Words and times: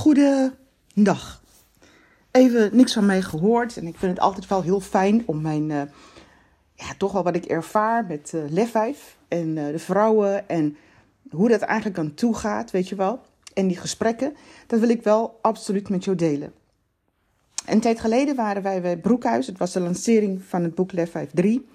Goedendag. 0.00 1.42
Even 2.30 2.76
niks 2.76 2.92
van 2.92 3.06
mij 3.06 3.22
gehoord. 3.22 3.76
En 3.76 3.86
ik 3.86 3.96
vind 3.96 4.12
het 4.12 4.20
altijd 4.20 4.46
wel 4.46 4.62
heel 4.62 4.80
fijn 4.80 5.22
om 5.26 5.40
mijn, 5.40 5.70
uh, 5.70 5.82
ja, 6.74 6.86
toch 6.98 7.12
wel 7.12 7.22
wat 7.22 7.34
ik 7.34 7.44
ervaar 7.44 8.04
met 8.04 8.32
uh, 8.34 8.42
Lefwijf 8.48 9.16
en 9.28 9.56
uh, 9.56 9.66
de 9.66 9.78
vrouwen. 9.78 10.48
En 10.48 10.76
hoe 11.30 11.48
dat 11.48 11.60
eigenlijk 11.60 11.98
aan 11.98 12.14
toe 12.14 12.34
gaat, 12.34 12.70
weet 12.70 12.88
je 12.88 12.94
wel. 12.94 13.20
En 13.54 13.66
die 13.66 13.76
gesprekken, 13.76 14.36
dat 14.66 14.80
wil 14.80 14.88
ik 14.88 15.02
wel 15.02 15.38
absoluut 15.42 15.88
met 15.88 16.04
jou 16.04 16.16
delen. 16.16 16.52
Een 17.66 17.80
tijd 17.80 18.00
geleden 18.00 18.36
waren 18.36 18.62
wij 18.62 18.80
bij 18.80 18.98
Broekhuis. 18.98 19.46
Het 19.46 19.58
was 19.58 19.72
de 19.72 19.80
lancering 19.80 20.42
van 20.42 20.62
het 20.62 20.74
boek 20.74 20.92
Lef 20.92 21.12
3. 21.34 21.66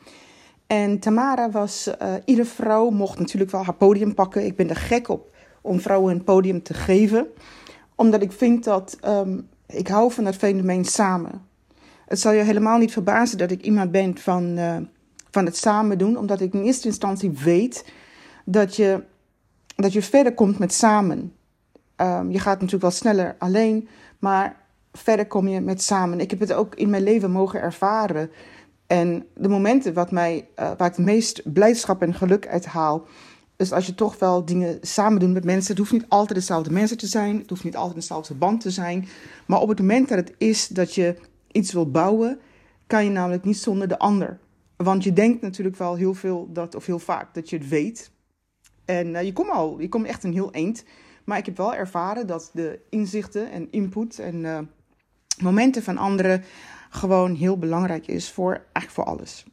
En 0.68 1.00
Tamara 1.00 1.50
was, 1.52 1.90
iedere 2.26 2.48
vrouw 2.48 2.90
mocht 2.90 3.20
natuurlijk 3.20 3.52
wel 3.52 3.64
haar 3.64 3.76
podium 3.76 4.14
pakken. 4.14 4.46
Ik 4.46 4.56
ben 4.56 4.70
er 4.70 4.76
gek 4.76 5.10
op 5.10 5.34
om 5.62 5.80
vrouwen 5.80 6.16
een 6.16 6.24
podium 6.24 6.64
te 6.64 6.74
geven. 6.74 7.28
Omdat 7.96 8.22
ik 8.22 8.32
vind 8.32 8.64
dat, 8.64 8.98
um, 9.06 9.50
ik 9.68 9.88
hou 9.88 10.12
van 10.12 10.24
dat 10.24 10.36
fenomeen 10.36 10.86
samen. 10.86 11.42
Het 12.06 12.20
zal 12.20 12.32
je 12.32 12.44
helemaal 12.44 12.78
niet 12.78 12.92
verbazen 12.92 13.38
dat 13.38 13.52
ik 13.52 13.62
iemand 13.62 13.92
ben 13.92 14.18
van, 14.18 14.58
uh, 14.58 14.78
van 15.32 15.46
het 15.46 15.58
samen 15.58 15.98
doen. 15.98 16.18
Omdat 16.18 16.42
ik 16.42 16.54
in 16.54 16.64
eerste 16.64 16.88
instantie 16.88 17.32
weet 17.32 17.86
dat 18.46 18.76
je, 18.76 19.04
dat 19.76 19.94
je 19.94 20.02
verder 20.02 20.34
komt 20.34 20.60
met 20.60 20.74
samen. 20.74 21.34
Um, 21.98 22.32
je 22.32 22.40
gaat 22.40 22.54
natuurlijk 22.54 22.82
wel 22.82 22.92
sneller 22.92 23.36
alleen, 23.40 23.88
maar 24.20 24.56
verder 24.94 25.28
kom 25.28 25.48
je 25.48 25.62
met 25.62 25.82
samen. 25.82 26.20
Ik 26.20 26.30
heb 26.30 26.40
het 26.40 26.54
ook 26.54 26.76
in 26.76 26.90
mijn 26.90 27.04
leven 27.04 27.32
mogen 27.32 27.62
ervaren. 27.62 28.32
En 28.88 29.26
de 29.34 29.50
momenten 29.50 29.94
wat 29.94 30.12
mij, 30.12 30.48
uh, 30.60 30.72
waar 30.78 30.88
ik 30.88 30.96
het 30.96 31.06
meest 31.06 31.54
blijdschap 31.54 32.02
en 32.02 32.14
geluk 32.14 32.48
uit 32.48 32.66
haal, 32.66 33.06
is 33.58 33.72
als 33.72 33.86
je 33.86 33.96
toch 33.96 34.20
wel 34.20 34.46
dingen 34.46 34.78
samen 34.82 35.20
doet 35.20 35.34
met 35.34 35.44
mensen. 35.44 35.70
Het 35.70 35.78
hoeft 35.78 35.92
niet 35.92 36.10
altijd 36.10 36.40
dezelfde 36.40 36.72
mensen 36.72 36.98
te 36.98 37.08
zijn, 37.08 37.38
het 37.38 37.50
hoeft 37.50 37.64
niet 37.64 37.76
altijd 37.76 37.96
dezelfde 37.96 38.34
band 38.34 38.62
te 38.62 38.72
zijn. 38.72 39.08
Maar 39.46 39.60
op 39.60 39.70
het 39.70 39.80
moment 39.80 40.10
dat 40.10 40.18
het 40.18 40.34
is 40.38 40.68
dat 40.68 40.96
je 40.96 41.16
iets 41.52 41.74
wil 41.74 41.92
bouwen, 41.92 42.40
kan 42.88 43.04
je 43.04 43.10
namelijk 43.10 43.44
niet 43.44 43.58
zonder 43.58 43.88
de 43.88 44.00
ander. 44.00 44.40
Want 44.76 45.04
je 45.04 45.14
denkt 45.14 45.42
natuurlijk 45.42 45.78
wel 45.78 45.96
heel 45.96 46.14
veel 46.14 46.50
dat, 46.54 46.76
of 46.76 46.86
heel 46.86 47.00
vaak 47.00 47.34
dat 47.34 47.50
je 47.50 47.58
het 47.58 47.68
weet. 47.68 48.12
En 48.86 49.08
uh, 49.08 49.24
je 49.24 49.34
komt 49.34 49.50
al, 49.50 49.80
je 49.80 49.90
komt 49.90 50.06
echt 50.06 50.24
een 50.24 50.34
heel 50.34 50.52
eind. 50.52 50.84
Maar 51.24 51.38
ik 51.38 51.46
heb 51.46 51.58
wel 51.58 51.76
ervaren 51.76 52.28
dat 52.28 52.50
de 52.54 52.80
inzichten 52.90 53.52
en 53.52 53.68
input 53.72 54.20
en 54.20 54.36
uh, 54.36 54.60
momenten 55.42 55.84
van 55.84 55.98
anderen 55.98 56.44
gewoon 56.90 57.36
heel 57.36 57.58
belangrijk 57.58 58.08
is 58.08 58.32
voor 58.32 58.54
eigenlijk 58.54 58.90
voor 58.90 59.04
alles. 59.04 59.46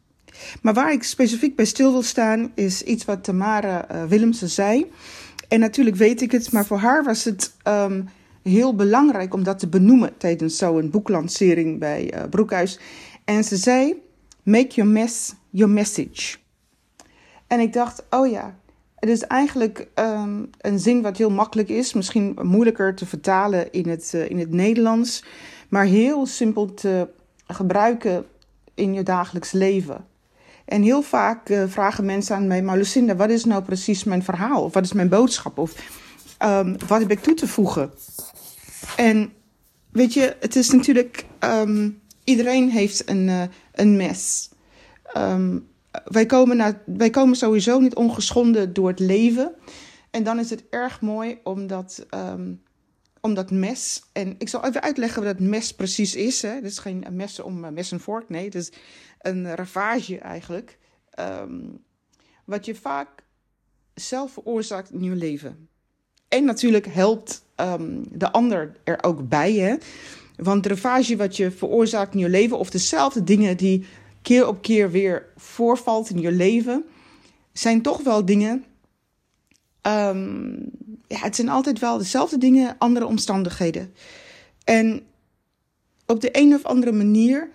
Maar 0.63 0.75
waar 0.75 0.93
ik 0.93 1.03
specifiek 1.03 1.57
bij 1.57 1.65
stil 1.65 1.93
wil 1.93 2.03
staan 2.03 2.53
is 2.55 2.83
iets 2.83 3.05
wat 3.05 3.25
Tamara 3.25 3.93
uh, 3.93 4.05
Willemsen 4.05 4.49
zei. 4.49 4.91
En 5.49 5.61
natuurlijk 5.61 5.97
weet 5.97 6.21
ik 6.21 6.33
het, 6.33 6.53
maar 6.53 6.67
voor 6.67 6.79
haar 6.79 7.05
was 7.05 7.25
het 7.25 7.53
um, 7.69 8.09
heel 8.43 8.75
belangrijk 8.75 9.35
om 9.35 9.43
dat 9.43 9.59
te 9.59 9.69
benoemen 9.69 10.17
tijdens 10.17 10.57
zo'n 10.57 10.91
boeklancering 10.91 11.79
bij 11.79 12.15
uh, 12.15 12.23
Broekhuis. 12.31 12.79
En 13.25 13.45
ze 13.45 13.57
zei: 13.57 14.03
Make 14.43 14.75
your 14.75 14.91
mess 14.91 15.35
your 15.51 15.73
message. 15.73 16.37
En 17.47 17.61
ik 17.61 17.73
dacht: 17.73 18.05
Oh 18.11 18.31
ja, 18.31 18.59
het 18.97 19.11
is 19.11 19.21
eigenlijk 19.21 19.89
um, 19.95 20.51
een 20.59 20.79
zin 20.79 21.03
wat 21.03 21.17
heel 21.17 21.31
makkelijk 21.31 21.69
is, 21.69 21.93
misschien 21.93 22.39
moeilijker 22.43 22.95
te 22.95 23.07
vertalen 23.07 23.73
in 23.73 23.89
het, 23.89 24.13
uh, 24.15 24.31
in 24.31 24.39
het 24.39 24.51
Nederlands, 24.51 25.25
maar 25.69 25.85
heel 25.85 26.27
simpel 26.27 26.75
te 26.75 27.09
gebruiken 27.47 28.25
in 28.75 28.95
je 28.95 29.03
dagelijks 29.03 29.53
leven. 29.53 30.07
En 30.65 30.83
heel 30.83 31.03
vaak 31.03 31.49
uh, 31.49 31.65
vragen 31.67 32.05
mensen 32.05 32.37
aan 32.37 32.47
mij, 32.47 32.63
maar 32.63 32.77
Lucinda, 32.77 33.17
wat 33.17 33.31
is 33.31 33.45
nou 33.45 33.63
precies 33.63 34.05
mijn 34.05 34.23
verhaal? 34.23 34.63
Of 34.63 34.75
wat 34.75 34.85
is 34.85 34.93
mijn 34.93 35.09
boodschap? 35.09 35.59
Of 35.59 35.75
um, 36.45 36.77
wat 36.87 37.01
heb 37.01 37.11
ik 37.11 37.21
toe 37.21 37.35
te 37.35 37.49
voegen? 37.49 37.93
En 38.97 39.33
weet 39.91 40.15
je, 40.15 40.37
het 40.41 40.57
is 40.57 40.71
natuurlijk, 40.71 41.25
um, 41.41 42.01
iedereen 42.25 42.71
heeft 42.71 43.09
een, 43.09 43.29
uh, 43.29 43.43
een 43.73 43.97
mes. 43.97 44.51
Um, 45.17 45.69
wij, 46.05 46.27
komen 46.27 46.57
naar, 46.57 46.83
wij 46.85 47.11
komen 47.11 47.37
sowieso 47.37 47.79
niet 47.79 47.95
ongeschonden 47.95 48.73
door 48.73 48.89
het 48.89 48.99
leven. 48.99 49.55
En 50.11 50.23
dan 50.23 50.39
is 50.39 50.51
het 50.51 50.65
erg 50.71 51.01
mooi 51.01 51.39
om 51.43 51.67
dat, 51.67 52.07
um, 52.15 52.62
om 53.23 53.35
dat 53.35 53.51
mes. 53.51 54.03
En 54.13 54.35
ik 54.39 54.49
zal 54.49 54.65
even 54.65 54.83
uitleggen 54.83 55.23
wat 55.23 55.39
dat 55.39 55.49
mes 55.49 55.75
precies 55.75 56.15
is. 56.15 56.43
Hè. 56.43 56.49
Het 56.49 56.65
is 56.65 56.79
geen 56.79 57.05
mes 57.11 57.41
om 57.41 57.65
uh, 57.65 57.71
mes 57.71 57.93
en 57.93 58.01
vork. 58.01 58.29
Nee, 58.29 58.45
het 58.45 58.55
is 58.55 58.73
een 59.21 59.55
ravage 59.55 60.19
eigenlijk. 60.19 60.79
Um, 61.19 61.79
wat 62.45 62.65
je 62.65 62.75
vaak 62.75 63.09
zelf 63.95 64.33
veroorzaakt 64.33 64.91
in 64.91 65.03
je 65.03 65.15
leven. 65.15 65.69
En 66.29 66.45
natuurlijk 66.45 66.87
helpt 66.87 67.45
um, 67.57 68.05
de 68.19 68.33
ander 68.33 68.77
er 68.85 69.03
ook 69.03 69.29
bij. 69.29 69.53
Hè. 69.53 69.77
Want 70.37 70.63
de 70.63 70.69
ravage 70.69 71.17
wat 71.17 71.37
je 71.37 71.51
veroorzaakt 71.51 72.15
in 72.15 72.21
je 72.21 72.29
leven, 72.29 72.59
of 72.59 72.71
dezelfde 72.71 73.25
dingen 73.25 73.57
die 73.57 73.87
keer 74.23 74.47
op 74.47 74.63
keer 74.63 74.91
weer 74.91 75.27
voorvalt 75.37 76.11
in 76.11 76.21
je 76.21 76.33
leven, 76.33 76.85
zijn 77.53 77.83
toch 77.83 78.03
wel 78.03 78.25
dingen. 78.25 78.65
Um, 79.83 80.71
ja, 81.13 81.19
het 81.19 81.37
zijn 81.37 81.49
altijd 81.49 81.79
wel 81.79 81.99
dezelfde 81.99 82.39
dingen, 82.39 82.75
andere 82.79 83.07
omstandigheden. 83.07 83.95
En 84.65 85.03
op 86.07 86.21
de 86.21 86.29
een 86.33 86.55
of 86.55 86.65
andere 86.65 86.93
manier, 86.93 87.49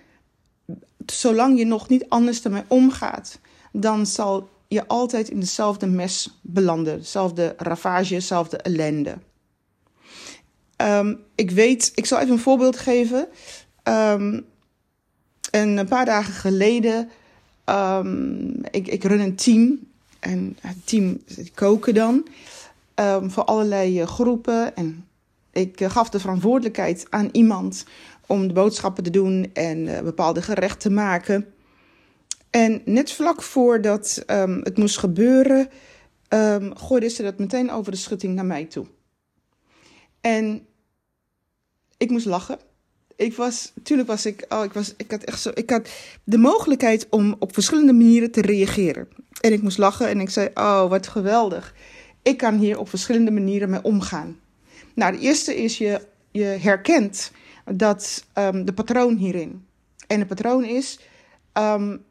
zolang 1.06 1.58
je 1.58 1.66
nog 1.66 1.90
niet 1.90 2.10
anders 2.10 2.44
ermee 2.44 2.64
omgaat, 2.68 3.40
dan 3.72 4.06
zal 4.06 4.50
je 4.68 4.88
altijd 4.88 5.30
in 5.30 5.40
dezelfde 5.40 5.88
mes 5.88 6.40
belanden. 6.42 6.98
Dezelfde 6.98 7.54
ravage, 7.58 8.14
dezelfde 8.14 8.58
ellende. 8.58 9.18
Um, 10.82 11.20
ik 11.36 11.52
weet, 11.52 11.92
ik 11.96 12.06
zal 12.06 12.20
even 12.20 12.32
een 12.32 12.40
voorbeeld 12.40 12.78
geven. 12.78 13.28
En 13.84 14.46
een 15.52 15.88
paar 15.88 16.06
dagen 16.06 16.34
geleden, 16.34 17.10
um, 17.66 18.64
ik, 18.72 18.88
ik 18.88 19.04
run 19.04 19.20
een 19.20 19.36
team. 19.36 19.80
En 20.20 20.58
het 20.62 20.88
team 20.88 21.22
koken 21.54 21.94
dan 21.94 22.28
um, 23.00 23.32
voor 23.32 23.44
allerlei 23.44 24.02
uh, 24.02 24.08
groepen. 24.08 24.76
En 24.76 25.08
ik 25.52 25.82
uh, 25.82 25.90
gaf 25.90 26.10
de 26.10 26.20
verantwoordelijkheid 26.20 27.06
aan 27.10 27.30
iemand 27.32 27.86
om 28.28 28.48
de 28.48 28.54
boodschappen 28.54 29.04
te 29.04 29.10
doen 29.10 29.50
en 29.54 29.78
uh, 29.78 30.00
bepaalde 30.00 30.42
gerechten 30.42 30.80
te 30.80 30.90
maken. 30.90 31.54
En 32.50 32.82
net 32.86 33.12
vlak 33.12 33.42
voordat 33.42 34.24
um, 34.28 34.60
het 34.64 34.78
moest 34.78 34.98
gebeuren, 34.98 35.70
um, 36.30 36.78
gooide 36.78 37.10
ze 37.10 37.24
dat 37.24 37.38
meteen 37.38 37.72
over 37.72 37.92
de 37.92 37.98
schutting 37.98 38.36
naar 38.36 38.46
mij 38.46 38.66
toe. 38.66 38.86
En 40.22 40.66
ik 41.98 42.10
moest 42.10 42.26
lachen 42.26 42.60
ik 43.18 43.36
was, 43.36 43.72
natuurlijk 43.76 44.08
was 44.08 44.26
ik, 44.26 44.46
oh, 44.50 44.64
ik 44.64 44.74
was, 44.74 44.94
ik 44.98 45.12
had 45.12 45.24
echt 45.24 45.42
zo, 45.42 45.52
ik 45.54 45.70
had 45.70 45.90
de 46.24 46.38
mogelijkheid 46.38 47.08
om 47.10 47.36
op 47.40 47.54
verschillende 47.54 47.94
manieren 47.94 48.32
te 48.32 48.42
reageren. 48.42 49.08
En 49.42 49.54
ik 49.54 49.62
moest 49.62 49.78
lachen 49.78 50.08
en 50.08 50.20
ik 50.20 50.30
zei, 50.30 50.50
oh, 50.54 50.90
wat 50.90 51.08
geweldig. 51.08 51.74
Ik 52.28 52.38
kan 52.38 52.58
hier 52.58 52.80
op 52.80 52.90
verschillende 52.90 53.32
manieren 53.32 53.70
mee 53.70 53.84
omgaan. 53.84 54.40
Nou, 54.96 55.12
de 55.12 55.20
eerste 55.20 55.56
is 55.56 55.78
je, 55.78 56.08
je 56.32 56.44
herkent 56.44 57.32
dat 57.66 58.26
um, 58.38 58.66
de 58.66 58.74
patroon 58.74 59.16
hierin. 59.16 59.66
En 60.08 60.20
het 60.20 60.28
patroon 60.28 60.64
is, 60.64 61.00
um, 61.54 62.06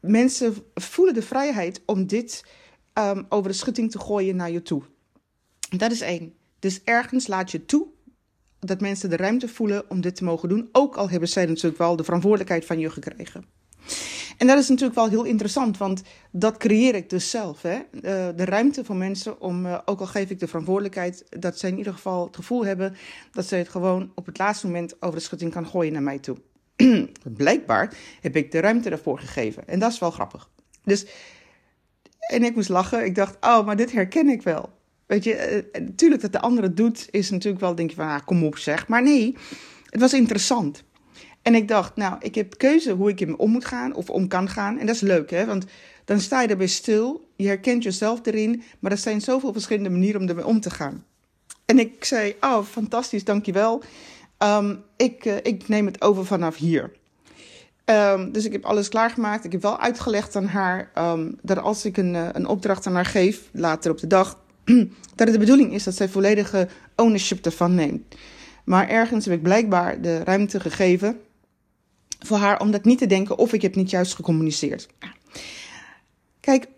mensen 0.00 0.54
voelen 0.74 1.14
de 1.14 1.22
vrijheid 1.22 1.80
om 1.86 2.06
dit 2.06 2.44
um, 2.94 3.26
over 3.28 3.50
de 3.50 3.56
schutting 3.56 3.90
te 3.90 3.98
gooien 3.98 4.36
naar 4.36 4.50
je 4.50 4.62
toe. 4.62 4.82
Dat 5.76 5.92
is 5.92 6.00
één. 6.00 6.34
Dus 6.58 6.82
ergens 6.84 7.26
laat 7.26 7.50
je 7.50 7.64
toe 7.64 7.86
dat 8.58 8.80
mensen 8.80 9.10
de 9.10 9.16
ruimte 9.16 9.48
voelen 9.48 9.90
om 9.90 10.00
dit 10.00 10.16
te 10.16 10.24
mogen 10.24 10.48
doen. 10.48 10.68
Ook 10.72 10.96
al 10.96 11.10
hebben 11.10 11.28
zij 11.28 11.46
natuurlijk 11.46 11.78
wel 11.78 11.96
de 11.96 12.04
verantwoordelijkheid 12.04 12.64
van 12.64 12.78
je 12.78 12.90
gekregen. 12.90 13.44
En 14.38 14.46
dat 14.46 14.58
is 14.58 14.68
natuurlijk 14.68 14.98
wel 14.98 15.08
heel 15.08 15.24
interessant, 15.24 15.78
want 15.78 16.02
dat 16.30 16.56
creëer 16.56 16.94
ik 16.94 17.10
dus 17.10 17.30
zelf. 17.30 17.62
Hè? 17.62 17.74
Uh, 17.74 17.82
de 18.36 18.44
ruimte 18.44 18.84
voor 18.84 18.96
mensen 18.96 19.40
om, 19.40 19.66
uh, 19.66 19.78
ook 19.84 20.00
al 20.00 20.06
geef 20.06 20.30
ik 20.30 20.38
de 20.38 20.46
verantwoordelijkheid, 20.46 21.24
dat 21.28 21.58
zij 21.58 21.70
in 21.70 21.78
ieder 21.78 21.92
geval 21.92 22.26
het 22.26 22.36
gevoel 22.36 22.64
hebben 22.64 22.96
dat 23.30 23.46
zij 23.46 23.58
het 23.58 23.68
gewoon 23.68 24.12
op 24.14 24.26
het 24.26 24.38
laatste 24.38 24.66
moment 24.66 25.02
over 25.02 25.18
de 25.18 25.24
schutting 25.24 25.52
kan 25.52 25.66
gooien 25.66 25.92
naar 25.92 26.02
mij 26.02 26.18
toe. 26.18 26.36
Blijkbaar 27.36 27.94
heb 28.20 28.36
ik 28.36 28.52
de 28.52 28.60
ruimte 28.60 28.88
daarvoor 28.88 29.18
gegeven. 29.18 29.68
En 29.68 29.78
dat 29.78 29.92
is 29.92 29.98
wel 29.98 30.10
grappig. 30.10 30.50
Dus, 30.84 31.06
en 32.18 32.42
ik 32.44 32.54
moest 32.54 32.68
lachen. 32.68 33.04
Ik 33.04 33.14
dacht, 33.14 33.36
oh, 33.40 33.66
maar 33.66 33.76
dit 33.76 33.92
herken 33.92 34.28
ik 34.28 34.42
wel. 34.42 34.70
Weet 35.06 35.24
je, 35.24 35.68
natuurlijk 35.72 36.22
dat 36.22 36.32
de 36.32 36.40
andere 36.40 36.74
doet, 36.74 37.08
is 37.10 37.30
natuurlijk 37.30 37.62
wel, 37.62 37.74
denk 37.74 37.90
je 37.90 37.96
van, 37.96 38.08
ah, 38.08 38.24
kom 38.24 38.44
op 38.44 38.58
zeg. 38.58 38.88
Maar 38.88 39.02
nee, 39.02 39.36
het 39.84 40.00
was 40.00 40.12
interessant. 40.12 40.84
En 41.42 41.54
ik 41.54 41.68
dacht, 41.68 41.96
nou, 41.96 42.16
ik 42.20 42.34
heb 42.34 42.58
keuze 42.58 42.92
hoe 42.92 43.10
ik 43.10 43.20
ermee 43.20 43.38
om 43.38 43.50
moet 43.50 43.64
gaan 43.64 43.94
of 43.94 44.10
om 44.10 44.28
kan 44.28 44.48
gaan. 44.48 44.78
En 44.78 44.86
dat 44.86 44.94
is 44.94 45.00
leuk, 45.00 45.30
hè, 45.30 45.46
want 45.46 45.64
dan 46.04 46.20
sta 46.20 46.42
je 46.42 46.48
erbij 46.48 46.66
stil. 46.66 47.28
Je 47.36 47.46
herkent 47.46 47.82
jezelf 47.82 48.20
erin, 48.22 48.62
maar 48.78 48.92
er 48.92 48.98
zijn 48.98 49.20
zoveel 49.20 49.52
verschillende 49.52 49.90
manieren 49.90 50.20
om 50.20 50.28
ermee 50.28 50.46
om 50.46 50.60
te 50.60 50.70
gaan. 50.70 51.04
En 51.64 51.78
ik 51.78 52.04
zei, 52.04 52.36
oh, 52.40 52.64
fantastisch, 52.64 53.24
dankjewel. 53.24 53.82
Um, 54.38 54.82
ik, 54.96 55.24
uh, 55.24 55.36
ik 55.42 55.68
neem 55.68 55.86
het 55.86 56.02
over 56.02 56.26
vanaf 56.26 56.56
hier. 56.56 56.92
Um, 57.84 58.32
dus 58.32 58.44
ik 58.44 58.52
heb 58.52 58.64
alles 58.64 58.88
klaargemaakt. 58.88 59.44
Ik 59.44 59.52
heb 59.52 59.62
wel 59.62 59.80
uitgelegd 59.80 60.36
aan 60.36 60.46
haar 60.46 60.90
um, 60.98 61.38
dat 61.42 61.58
als 61.58 61.84
ik 61.84 61.96
een, 61.96 62.14
een 62.14 62.46
opdracht 62.46 62.86
aan 62.86 62.94
haar 62.94 63.04
geef, 63.04 63.48
later 63.52 63.90
op 63.90 63.98
de 63.98 64.06
dag, 64.06 64.38
dat 65.14 65.26
het 65.26 65.32
de 65.32 65.38
bedoeling 65.38 65.72
is 65.72 65.84
dat 65.84 65.94
zij 65.94 66.08
volledige 66.08 66.68
ownership 66.96 67.44
ervan 67.44 67.74
neemt. 67.74 68.14
Maar 68.64 68.88
ergens 68.88 69.24
heb 69.24 69.34
ik 69.34 69.42
blijkbaar 69.42 70.00
de 70.00 70.24
ruimte 70.24 70.60
gegeven 70.60 71.20
voor 72.18 72.36
haar 72.36 72.60
om 72.60 72.70
dat 72.70 72.84
niet 72.84 72.98
te 72.98 73.06
denken 73.06 73.38
of 73.38 73.52
ik 73.52 73.62
heb 73.62 73.74
niet 73.74 73.90
juist 73.90 74.14
gecommuniceerd. 74.14 74.88
Kijk, 76.40 76.68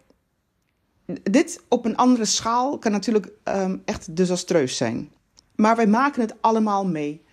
dit 1.22 1.60
op 1.68 1.84
een 1.84 1.96
andere 1.96 2.24
schaal 2.24 2.78
kan 2.78 2.92
natuurlijk 2.92 3.32
um, 3.44 3.82
echt 3.84 4.16
desastreus 4.16 4.76
zijn. 4.76 5.10
Maar 5.56 5.76
wij 5.76 5.86
maken 5.86 6.20
het 6.20 6.34
allemaal 6.40 6.86
mee. 6.86 7.24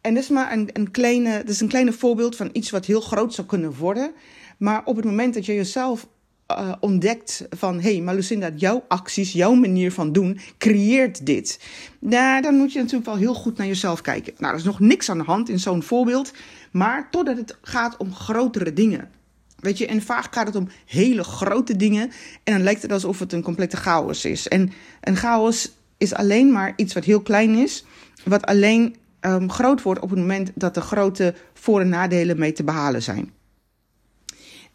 En 0.00 0.14
dit 0.14 0.22
is 0.22 0.28
maar 0.28 0.52
een, 0.52 0.70
een, 0.72 0.90
kleine, 0.90 1.38
dit 1.38 1.48
is 1.48 1.60
een 1.60 1.68
kleine 1.68 1.92
voorbeeld 1.92 2.36
van 2.36 2.50
iets 2.52 2.70
wat 2.70 2.84
heel 2.84 3.00
groot 3.00 3.34
zou 3.34 3.46
kunnen 3.46 3.76
worden. 3.76 4.12
Maar 4.58 4.84
op 4.84 4.96
het 4.96 5.04
moment 5.04 5.34
dat 5.34 5.46
je 5.46 5.54
jezelf 5.54 6.08
uh, 6.52 6.72
ontdekt 6.80 7.46
van... 7.50 7.80
hé, 7.80 7.92
hey, 7.92 8.00
maar 8.00 8.14
Lucinda, 8.14 8.50
jouw 8.54 8.84
acties, 8.88 9.32
jouw 9.32 9.54
manier 9.54 9.92
van 9.92 10.12
doen, 10.12 10.38
creëert 10.58 11.26
dit. 11.26 11.60
Nou, 11.98 12.42
dan 12.42 12.54
moet 12.54 12.72
je 12.72 12.78
natuurlijk 12.78 13.06
wel 13.06 13.16
heel 13.16 13.34
goed 13.34 13.56
naar 13.56 13.66
jezelf 13.66 14.00
kijken. 14.00 14.34
Nou, 14.38 14.52
er 14.52 14.58
is 14.58 14.64
nog 14.64 14.80
niks 14.80 15.10
aan 15.10 15.18
de 15.18 15.24
hand 15.24 15.48
in 15.48 15.58
zo'n 15.58 15.82
voorbeeld. 15.82 16.32
Maar 16.70 17.10
totdat 17.10 17.36
het 17.36 17.56
gaat 17.62 17.96
om 17.96 18.14
grotere 18.14 18.72
dingen. 18.72 19.10
Weet 19.58 19.78
je, 19.78 19.86
en 19.86 20.02
vaak 20.02 20.34
gaat 20.34 20.46
het 20.46 20.56
om 20.56 20.68
hele 20.84 21.24
grote 21.24 21.76
dingen. 21.76 22.10
En 22.44 22.52
dan 22.52 22.62
lijkt 22.62 22.82
het 22.82 22.92
alsof 22.92 23.18
het 23.18 23.32
een 23.32 23.42
complete 23.42 23.76
chaos 23.76 24.24
is. 24.24 24.48
En 24.48 24.72
een 25.00 25.16
chaos 25.16 25.72
is 25.96 26.14
alleen 26.14 26.52
maar 26.52 26.72
iets 26.76 26.94
wat 26.94 27.04
heel 27.04 27.20
klein 27.20 27.54
is. 27.54 27.84
Wat 28.24 28.46
alleen 28.46 28.96
um, 29.20 29.50
groot 29.50 29.82
wordt 29.82 30.00
op 30.00 30.10
het 30.10 30.18
moment 30.18 30.50
dat 30.54 30.76
er 30.76 30.82
grote 30.82 31.34
voor- 31.54 31.80
en 31.80 31.88
nadelen 31.88 32.38
mee 32.38 32.52
te 32.52 32.64
behalen 32.64 33.02
zijn. 33.02 33.32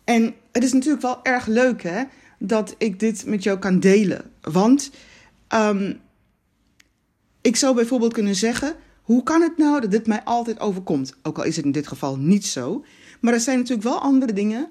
En 0.04 0.34
het 0.52 0.64
is 0.64 0.74
natuurlijk 0.74 1.02
wel 1.02 1.20
erg 1.24 1.46
leuk 1.46 1.84
hè, 1.84 2.04
dat 2.40 2.76
ik 2.78 3.00
dit 3.00 3.26
met 3.26 3.44
jou 3.44 3.60
kan 3.60 3.80
delen. 3.80 4.32
Want 4.42 4.92
um, 5.56 6.00
ik 7.42 7.56
zou 7.56 7.76
bijvoorbeeld 7.76 8.14
kunnen 8.14 8.36
zeggen: 8.36 8.76
hoe 9.02 9.24
kan 9.24 9.42
het 9.42 9.58
nou 9.58 9.82
dat 9.82 9.92
dit 9.92 10.08
mij 10.08 10.24
altijd 10.24 10.60
overkomt? 10.60 11.14
Ook 11.22 11.38
al 11.38 11.44
is 11.44 11.56
het 11.56 11.66
in 11.66 11.72
dit 11.72 11.88
geval 11.88 12.18
niet 12.18 12.46
zo. 12.46 12.86
Maar 13.22 13.34
er 13.34 13.40
zijn 13.40 13.58
natuurlijk 13.58 13.88
wel 13.88 14.00
andere 14.00 14.34
dingen. 14.34 14.70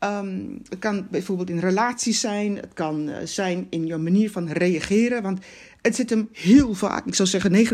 Um, 0.00 0.60
het 0.68 0.78
kan 0.78 1.06
bijvoorbeeld 1.10 1.50
in 1.50 1.58
relaties 1.58 2.20
zijn. 2.20 2.56
Het 2.56 2.72
kan 2.72 3.08
uh, 3.08 3.16
zijn 3.24 3.66
in 3.70 3.86
je 3.86 3.96
manier 3.96 4.30
van 4.30 4.48
reageren. 4.48 5.22
Want 5.22 5.38
het 5.82 5.94
zit 5.96 6.10
hem 6.10 6.28
heel 6.32 6.74
vaak, 6.74 7.06
ik 7.06 7.14
zou 7.14 7.28
zeggen 7.28 7.66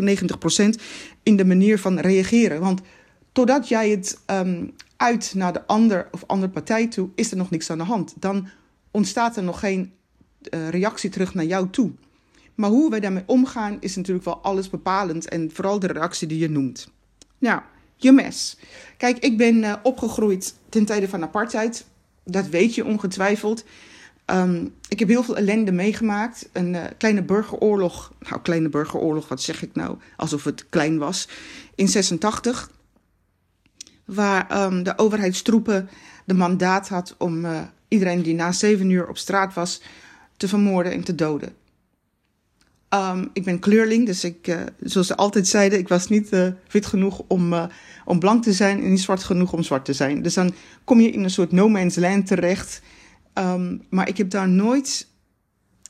99%, 0.79 0.83
in 1.23 1.37
de 1.37 1.45
manier 1.45 1.79
van 1.79 1.99
reageren. 1.99 2.61
Want 2.61 2.81
totdat 3.33 3.69
jij 3.69 3.91
het 3.91 4.21
um, 4.27 4.75
uit 5.01 5.33
naar 5.35 5.53
de 5.53 5.67
ander 5.67 6.09
of 6.11 6.25
andere 6.27 6.53
partij 6.53 6.87
toe, 6.87 7.09
is 7.15 7.31
er 7.31 7.37
nog 7.37 7.51
niks 7.51 7.71
aan 7.71 7.79
de 7.79 7.85
hand. 7.85 8.15
Dan 8.19 8.49
ontstaat 8.91 9.37
er 9.37 9.43
nog 9.43 9.59
geen 9.59 9.93
uh, 10.51 10.69
reactie 10.69 11.11
terug 11.11 11.35
naar 11.35 11.45
jou 11.45 11.71
toe. 11.71 11.93
Maar 12.55 12.71
hoe 12.71 12.91
wij 12.91 13.01
daarmee 13.01 13.23
omgaan 13.27 13.77
is 13.81 13.97
natuurlijk 13.97 14.25
wel 14.25 14.39
alles 14.43 14.71
bepalend. 14.71 15.29
En 15.29 15.51
vooral 15.53 15.79
de 15.79 15.87
reactie 15.87 16.29
die 16.29 16.39
je 16.39 16.51
noemt. 16.51 16.91
Nou, 17.39 17.61
je 17.97 18.13
mes. 18.13 18.57
Kijk, 18.97 19.19
ik 19.19 19.37
ben 19.37 19.57
uh, 19.57 19.75
opgegroeid 19.83 20.55
ten 20.69 20.85
tijde 20.85 21.09
van 21.09 21.23
apartheid. 21.23 21.87
Dat 22.25 22.49
weet 22.49 22.75
je 22.75 22.85
ongetwijfeld. 22.85 23.65
Um, 24.27 24.75
ik 24.89 24.99
heb 24.99 25.09
heel 25.09 25.23
veel 25.23 25.37
ellende 25.37 25.73
meegemaakt. 25.73 26.49
Een 26.53 26.75
uh, 26.75 26.85
kleine 26.99 27.23
burgeroorlog. 27.23 28.13
Nou, 28.29 28.41
kleine 28.43 28.69
burgeroorlog, 28.69 29.29
wat 29.29 29.43
zeg 29.43 29.63
ik 29.63 29.75
nou? 29.75 29.97
Alsof 30.17 30.45
het 30.45 30.69
klein 30.69 30.99
was. 30.99 31.29
In 31.75 31.89
86. 31.89 32.71
Waar 34.15 34.63
um, 34.63 34.83
de 34.83 34.99
overheidstroepen 34.99 35.89
de 36.25 36.35
mandaat 36.35 36.89
had 36.89 37.15
om 37.19 37.45
uh, 37.45 37.61
iedereen 37.89 38.23
die 38.23 38.35
na 38.35 38.53
zeven 38.53 38.91
uur 38.91 39.09
op 39.09 39.19
straat 39.19 39.55
was 39.55 39.83
te 40.37 40.49
vermoorden 40.49 40.93
en 40.93 41.05
te 41.05 41.15
doden. 41.15 41.55
Um, 42.95 43.31
ik 43.33 43.45
ben 43.45 43.59
kleurling, 43.59 44.07
dus 44.07 44.25
ik, 44.25 44.47
uh, 44.47 44.61
zoals 44.81 45.07
ze 45.07 45.17
altijd 45.17 45.49
zeiden, 45.49 45.79
ik 45.79 45.89
was 45.89 46.09
niet 46.09 46.33
uh, 46.33 46.49
wit 46.71 46.87
genoeg 46.87 47.23
om, 47.27 47.69
om 48.05 48.19
blank 48.19 48.43
te 48.43 48.53
zijn 48.53 48.83
en 48.83 48.91
niet 48.91 49.01
zwart 49.01 49.25
genoeg 49.25 49.53
om 49.53 49.63
zwart 49.63 49.85
te 49.85 49.93
zijn. 49.93 50.23
Dus 50.23 50.35
dan 50.35 50.55
kom 50.85 51.01
je 51.01 51.11
in 51.11 51.25
een 51.25 51.31
soort 51.31 51.53
no 51.53 51.69
man's 51.69 51.97
land 51.97 52.27
terecht. 52.27 52.83
Um, 53.35 53.83
maar 53.91 54.09
ik 54.09 54.17
heb 54.17 54.31
daar 54.31 54.49
nooit, 54.49 55.07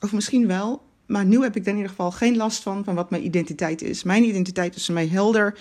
of 0.00 0.12
misschien 0.12 0.46
wel, 0.46 0.82
maar 1.06 1.24
nu 1.24 1.42
heb 1.42 1.56
ik 1.56 1.64
daar 1.64 1.74
in 1.74 1.80
ieder 1.80 1.94
geval 1.96 2.10
geen 2.10 2.36
last 2.36 2.62
van, 2.62 2.84
van 2.84 2.94
wat 2.94 3.10
mijn 3.10 3.24
identiteit 3.24 3.82
is. 3.82 4.02
Mijn 4.02 4.24
identiteit 4.24 4.76
is 4.76 4.84
voor 4.84 4.94
mij 4.94 5.08
helder 5.08 5.58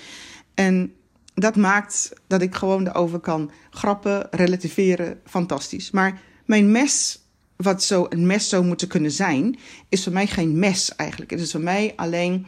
en 0.53 0.93
dat 1.39 1.55
maakt 1.55 2.13
dat 2.27 2.41
ik 2.41 2.55
gewoon 2.55 2.87
erover 2.87 3.19
kan 3.19 3.51
grappen, 3.69 4.27
relativeren, 4.31 5.19
fantastisch. 5.25 5.91
Maar 5.91 6.21
mijn 6.45 6.71
mes 6.71 7.19
wat 7.55 7.83
zo 7.83 8.05
een 8.09 8.25
mes 8.25 8.49
zou 8.49 8.65
moeten 8.65 8.87
kunnen 8.87 9.11
zijn, 9.11 9.59
is 9.89 10.03
voor 10.03 10.13
mij 10.13 10.27
geen 10.27 10.59
mes 10.59 10.95
eigenlijk. 10.95 11.31
Het 11.31 11.39
is 11.39 11.51
voor 11.51 11.61
mij 11.61 11.93
alleen 11.95 12.45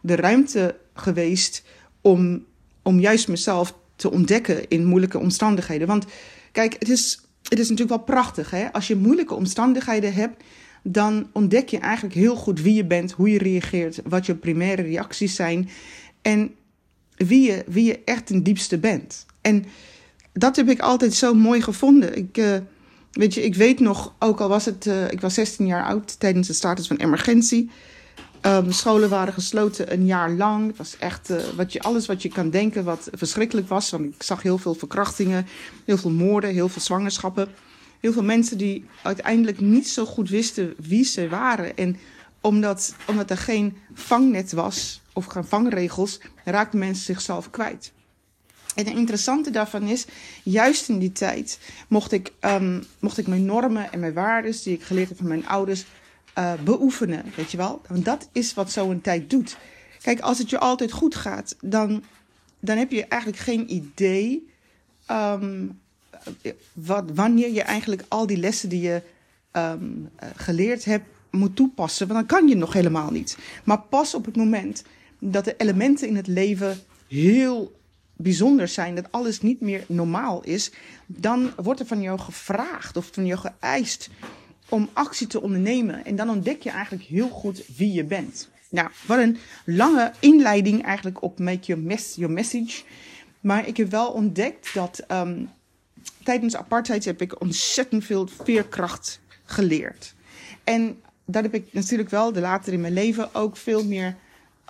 de 0.00 0.16
ruimte 0.16 0.76
geweest 0.94 1.64
om, 2.00 2.44
om 2.82 3.00
juist 3.00 3.28
mezelf 3.28 3.74
te 3.96 4.10
ontdekken 4.10 4.68
in 4.68 4.84
moeilijke 4.84 5.18
omstandigheden. 5.18 5.86
Want 5.86 6.04
kijk, 6.52 6.76
het 6.78 6.88
is, 6.88 7.20
het 7.42 7.58
is 7.58 7.68
natuurlijk 7.68 7.96
wel 7.96 8.14
prachtig. 8.16 8.50
Hè? 8.50 8.72
Als 8.72 8.86
je 8.86 8.96
moeilijke 8.96 9.34
omstandigheden 9.34 10.14
hebt, 10.14 10.42
dan 10.82 11.28
ontdek 11.32 11.68
je 11.68 11.78
eigenlijk 11.78 12.14
heel 12.14 12.36
goed 12.36 12.60
wie 12.60 12.74
je 12.74 12.86
bent, 12.86 13.12
hoe 13.12 13.30
je 13.30 13.38
reageert, 13.38 14.00
wat 14.04 14.26
je 14.26 14.34
primaire 14.34 14.82
reacties 14.82 15.34
zijn 15.34 15.68
en 16.22 16.54
wie 17.26 17.50
je, 17.50 17.64
wie 17.66 17.84
je 17.84 18.00
echt 18.04 18.26
ten 18.26 18.42
diepste 18.42 18.78
bent. 18.78 19.26
En 19.40 19.64
dat 20.32 20.56
heb 20.56 20.68
ik 20.68 20.80
altijd 20.80 21.14
zo 21.14 21.34
mooi 21.34 21.62
gevonden. 21.62 22.16
Ik. 22.16 22.38
Uh, 22.38 22.56
Weet 23.14 23.34
je, 23.34 23.42
ik 23.42 23.54
weet 23.54 23.80
nog, 23.80 24.14
ook 24.18 24.40
al 24.40 24.48
was 24.48 24.64
het, 24.64 24.86
uh, 24.86 25.10
ik 25.10 25.20
was 25.20 25.34
16 25.34 25.66
jaar 25.66 25.84
oud 25.84 26.20
tijdens 26.20 26.46
de 26.46 26.52
status 26.52 26.86
van 26.86 26.96
emergentie. 26.96 27.70
Um, 28.42 28.72
scholen 28.72 29.08
waren 29.08 29.32
gesloten 29.32 29.92
een 29.92 30.06
jaar 30.06 30.30
lang. 30.30 30.66
Het 30.66 30.76
was 30.76 30.96
echt 30.98 31.30
uh, 31.30 31.36
wat 31.56 31.72
je, 31.72 31.82
alles 31.82 32.06
wat 32.06 32.22
je 32.22 32.28
kan 32.28 32.50
denken 32.50 32.84
wat 32.84 33.08
verschrikkelijk 33.12 33.68
was. 33.68 33.90
Want 33.90 34.14
ik 34.14 34.22
zag 34.22 34.42
heel 34.42 34.58
veel 34.58 34.74
verkrachtingen, 34.74 35.46
heel 35.84 35.96
veel 35.96 36.10
moorden, 36.10 36.50
heel 36.50 36.68
veel 36.68 36.82
zwangerschappen. 36.82 37.48
Heel 38.00 38.12
veel 38.12 38.22
mensen 38.22 38.58
die 38.58 38.84
uiteindelijk 39.02 39.60
niet 39.60 39.88
zo 39.88 40.04
goed 40.04 40.28
wisten 40.28 40.74
wie 40.78 41.04
ze 41.04 41.28
waren. 41.28 41.76
En 41.76 41.96
omdat, 42.44 42.94
omdat 43.06 43.30
er 43.30 43.38
geen 43.38 43.76
vangnet 43.94 44.52
was 44.52 45.00
of 45.12 45.24
geen 45.24 45.44
vangregels, 45.44 46.20
raakten 46.44 46.78
mensen 46.78 47.04
zichzelf 47.04 47.50
kwijt. 47.50 47.92
En 48.74 48.86
het 48.86 48.96
interessante 48.96 49.50
daarvan 49.50 49.82
is, 49.82 50.06
juist 50.42 50.88
in 50.88 50.98
die 50.98 51.12
tijd 51.12 51.58
mocht 51.88 52.12
ik, 52.12 52.32
um, 52.40 52.84
mocht 52.98 53.18
ik 53.18 53.26
mijn 53.26 53.44
normen 53.44 53.92
en 53.92 54.00
mijn 54.00 54.12
waarden, 54.12 54.62
die 54.62 54.74
ik 54.74 54.82
geleerd 54.82 55.08
heb 55.08 55.18
van 55.18 55.28
mijn 55.28 55.46
ouders, 55.46 55.84
uh, 56.38 56.52
beoefenen. 56.64 57.32
Weet 57.36 57.50
je 57.50 57.56
wel? 57.56 57.80
Want 57.88 58.04
dat 58.04 58.28
is 58.32 58.54
wat 58.54 58.72
zo'n 58.72 59.00
tijd 59.00 59.30
doet. 59.30 59.56
Kijk, 60.02 60.20
als 60.20 60.38
het 60.38 60.50
je 60.50 60.58
altijd 60.58 60.92
goed 60.92 61.14
gaat, 61.14 61.56
dan, 61.60 62.04
dan 62.60 62.76
heb 62.76 62.90
je 62.90 63.06
eigenlijk 63.06 63.42
geen 63.42 63.72
idee 63.72 64.48
um, 65.10 65.80
wat, 66.72 67.04
wanneer 67.14 67.52
je 67.52 67.62
eigenlijk 67.62 68.04
al 68.08 68.26
die 68.26 68.36
lessen 68.38 68.68
die 68.68 68.80
je 68.80 69.02
um, 69.52 70.10
geleerd 70.36 70.84
hebt 70.84 71.13
moet 71.34 71.56
toepassen. 71.56 72.08
Want 72.08 72.18
dan 72.18 72.38
kan 72.38 72.48
je 72.48 72.56
nog 72.56 72.72
helemaal 72.72 73.10
niet. 73.10 73.38
Maar 73.64 73.80
pas 73.80 74.14
op 74.14 74.24
het 74.24 74.36
moment 74.36 74.82
dat 75.18 75.44
de 75.44 75.56
elementen 75.56 76.08
in 76.08 76.16
het 76.16 76.26
leven 76.26 76.78
heel 77.08 77.72
bijzonder 78.16 78.68
zijn, 78.68 78.94
dat 78.94 79.12
alles 79.12 79.40
niet 79.40 79.60
meer 79.60 79.84
normaal 79.86 80.42
is, 80.42 80.70
dan 81.06 81.52
wordt 81.56 81.80
er 81.80 81.86
van 81.86 82.00
jou 82.00 82.18
gevraagd 82.18 82.96
of 82.96 83.08
van 83.12 83.26
jou 83.26 83.40
geëist 83.40 84.10
om 84.68 84.88
actie 84.92 85.26
te 85.26 85.40
ondernemen. 85.40 86.04
En 86.04 86.16
dan 86.16 86.30
ontdek 86.30 86.62
je 86.62 86.70
eigenlijk 86.70 87.04
heel 87.04 87.28
goed 87.28 87.64
wie 87.76 87.92
je 87.92 88.04
bent. 88.04 88.48
Nou, 88.68 88.88
wat 89.06 89.18
een 89.18 89.36
lange 89.64 90.12
inleiding 90.20 90.82
eigenlijk 90.82 91.22
op 91.22 91.38
Make 91.38 91.66
Your, 91.66 91.82
mess, 91.82 92.14
your 92.14 92.32
Message. 92.32 92.82
Maar 93.40 93.66
ik 93.66 93.76
heb 93.76 93.90
wel 93.90 94.10
ontdekt 94.10 94.74
dat 94.74 95.04
um, 95.08 95.50
tijdens 96.22 96.56
apartheid 96.56 97.04
heb 97.04 97.20
ik 97.20 97.40
ontzettend 97.40 98.04
veel 98.04 98.28
veerkracht 98.44 99.20
geleerd. 99.44 100.14
En 100.64 101.02
dat 101.24 101.42
heb 101.42 101.54
ik 101.54 101.66
natuurlijk 101.70 102.10
wel 102.10 102.32
de 102.32 102.40
later 102.40 102.72
in 102.72 102.80
mijn 102.80 102.92
leven 102.92 103.34
ook 103.34 103.56
veel 103.56 103.84
meer 103.84 104.16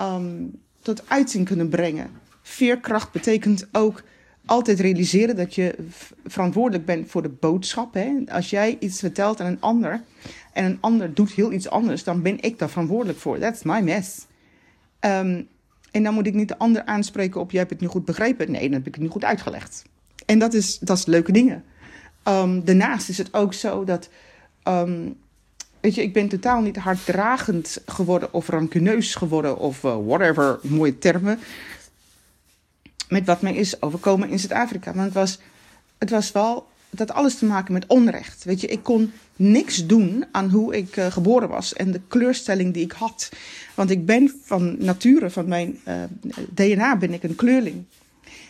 um, 0.00 0.60
tot 0.82 1.08
uiting 1.08 1.46
kunnen 1.46 1.68
brengen 1.68 2.10
veerkracht 2.44 3.12
betekent 3.12 3.66
ook 3.72 4.02
altijd 4.44 4.80
realiseren 4.80 5.36
dat 5.36 5.54
je 5.54 5.74
verantwoordelijk 6.26 6.84
bent 6.84 7.10
voor 7.10 7.22
de 7.22 7.28
boodschap. 7.28 7.94
Hè? 7.94 8.22
Als 8.28 8.50
jij 8.50 8.76
iets 8.80 8.98
vertelt 8.98 9.40
aan 9.40 9.46
een 9.46 9.60
ander 9.60 10.02
en 10.52 10.64
een 10.64 10.78
ander 10.80 11.14
doet 11.14 11.32
heel 11.32 11.52
iets 11.52 11.68
anders, 11.68 12.04
dan 12.04 12.22
ben 12.22 12.40
ik 12.40 12.58
daar 12.58 12.70
verantwoordelijk 12.70 13.18
voor. 13.18 13.38
That's 13.38 13.62
my 13.62 13.80
mess. 13.80 14.26
Um, 15.00 15.48
en 15.90 16.02
dan 16.02 16.14
moet 16.14 16.26
ik 16.26 16.34
niet 16.34 16.48
de 16.48 16.58
ander 16.58 16.84
aanspreken 16.84 17.40
op: 17.40 17.50
jij 17.50 17.60
hebt 17.60 17.72
het 17.72 17.80
niet 17.80 17.90
goed 17.90 18.04
begrepen. 18.04 18.50
Nee, 18.50 18.62
dan 18.62 18.72
heb 18.72 18.86
ik 18.86 18.94
het 18.94 19.02
niet 19.02 19.12
goed 19.12 19.24
uitgelegd. 19.24 19.84
En 20.26 20.38
dat 20.38 20.54
is, 20.54 20.78
dat 20.78 20.98
is 20.98 21.06
leuke 21.06 21.32
dingen. 21.32 21.64
Um, 22.28 22.64
daarnaast 22.64 23.08
is 23.08 23.18
het 23.18 23.34
ook 23.34 23.54
zo 23.54 23.84
dat. 23.84 24.08
Weet 25.84 25.94
je, 25.94 26.02
ik 26.02 26.12
ben 26.12 26.28
totaal 26.28 26.60
niet 26.60 26.76
harddragend 26.76 27.82
geworden 27.86 28.32
of 28.32 28.48
rancuneus 28.48 29.14
geworden 29.14 29.58
of 29.58 29.82
uh, 29.82 29.96
whatever, 30.06 30.58
mooie 30.62 30.98
termen 30.98 31.38
met 33.08 33.26
wat 33.26 33.40
mij 33.40 33.54
is 33.54 33.82
overkomen 33.82 34.28
in 34.28 34.38
Zuid-Afrika. 34.38 34.92
Want 34.92 35.04
het 35.04 35.14
was, 35.14 35.38
het 35.98 36.10
was 36.10 36.32
wel 36.32 36.66
dat 36.90 37.12
alles 37.12 37.38
te 37.38 37.44
maken 37.44 37.72
met 37.72 37.86
onrecht. 37.86 38.44
Weet 38.44 38.60
je, 38.60 38.66
ik 38.66 38.82
kon 38.82 39.12
niks 39.36 39.86
doen 39.86 40.24
aan 40.30 40.50
hoe 40.50 40.76
ik 40.76 40.96
uh, 40.96 41.06
geboren 41.06 41.48
was 41.48 41.72
en 41.72 41.90
de 41.90 42.00
kleurstelling 42.08 42.74
die 42.74 42.84
ik 42.84 42.92
had. 42.92 43.28
Want 43.74 43.90
ik 43.90 44.06
ben 44.06 44.40
van 44.42 44.76
nature, 44.78 45.30
van 45.30 45.48
mijn 45.48 45.78
uh, 45.88 45.94
DNA, 46.50 46.96
ben 46.96 47.12
ik 47.12 47.22
een 47.22 47.34
kleurling. 47.34 47.84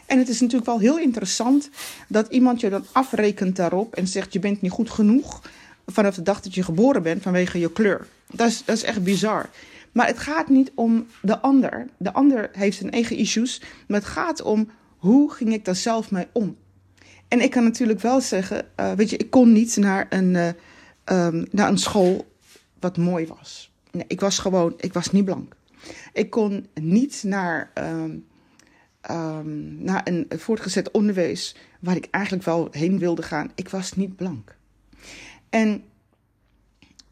En 0.07 0.19
het 0.19 0.29
is 0.29 0.41
natuurlijk 0.41 0.71
wel 0.71 0.79
heel 0.79 0.99
interessant 0.99 1.71
dat 2.09 2.29
iemand 2.29 2.61
je 2.61 2.71
dan 2.71 2.85
afrekent 2.93 3.57
daarop 3.57 3.95
en 3.95 4.07
zegt: 4.07 4.33
Je 4.33 4.38
bent 4.38 4.61
niet 4.61 4.71
goed 4.71 4.91
genoeg 4.91 5.41
vanaf 5.87 6.14
de 6.14 6.23
dag 6.23 6.41
dat 6.41 6.55
je 6.55 6.62
geboren 6.62 7.03
bent 7.03 7.23
vanwege 7.23 7.59
je 7.59 7.73
kleur. 7.73 8.07
Dat 8.26 8.49
is, 8.49 8.64
dat 8.64 8.76
is 8.76 8.83
echt 8.83 9.03
bizar. 9.03 9.49
Maar 9.93 10.07
het 10.07 10.19
gaat 10.19 10.49
niet 10.49 10.73
om 10.75 11.07
de 11.23 11.41
ander. 11.41 11.87
De 11.97 12.12
ander 12.12 12.50
heeft 12.53 12.76
zijn 12.76 12.91
eigen 12.91 13.17
issues. 13.17 13.62
Maar 13.88 14.00
het 14.00 14.09
gaat 14.09 14.43
om 14.43 14.71
hoe 14.97 15.33
ging 15.33 15.53
ik 15.53 15.64
daar 15.64 15.76
zelf 15.76 16.11
mee 16.11 16.26
om. 16.33 16.57
En 17.29 17.41
ik 17.41 17.50
kan 17.50 17.64
natuurlijk 17.64 18.00
wel 18.00 18.21
zeggen, 18.21 18.67
uh, 18.81 18.93
weet 18.93 19.11
je, 19.11 19.17
ik 19.17 19.31
kon 19.31 19.53
niet 19.53 19.76
naar 19.76 20.07
een, 20.09 20.35
uh, 20.35 20.49
um, 21.26 21.47
naar 21.50 21.69
een 21.69 21.79
school 21.79 22.26
wat 22.81 22.97
mooi 22.97 23.26
was. 23.26 23.73
Nee, 23.91 24.05
ik 24.07 24.21
was 24.21 24.38
gewoon, 24.38 24.75
ik 24.76 24.93
was 24.93 25.11
niet 25.11 25.25
blank. 25.25 25.57
Ik 26.12 26.31
kon 26.31 26.67
niet 26.75 27.23
naar, 27.26 27.71
um, 27.75 28.26
um, 29.11 29.76
naar 29.83 30.00
een 30.05 30.26
voortgezet 30.29 30.91
onderwijs 30.91 31.57
waar 31.81 31.97
ik 31.97 32.09
eigenlijk 32.11 32.45
wel 32.45 32.69
heen 32.71 32.99
wilde 32.99 33.23
gaan. 33.23 33.50
Ik 33.55 33.69
was 33.69 33.93
niet 33.93 34.17
blank. 34.17 34.57
En 35.55 35.85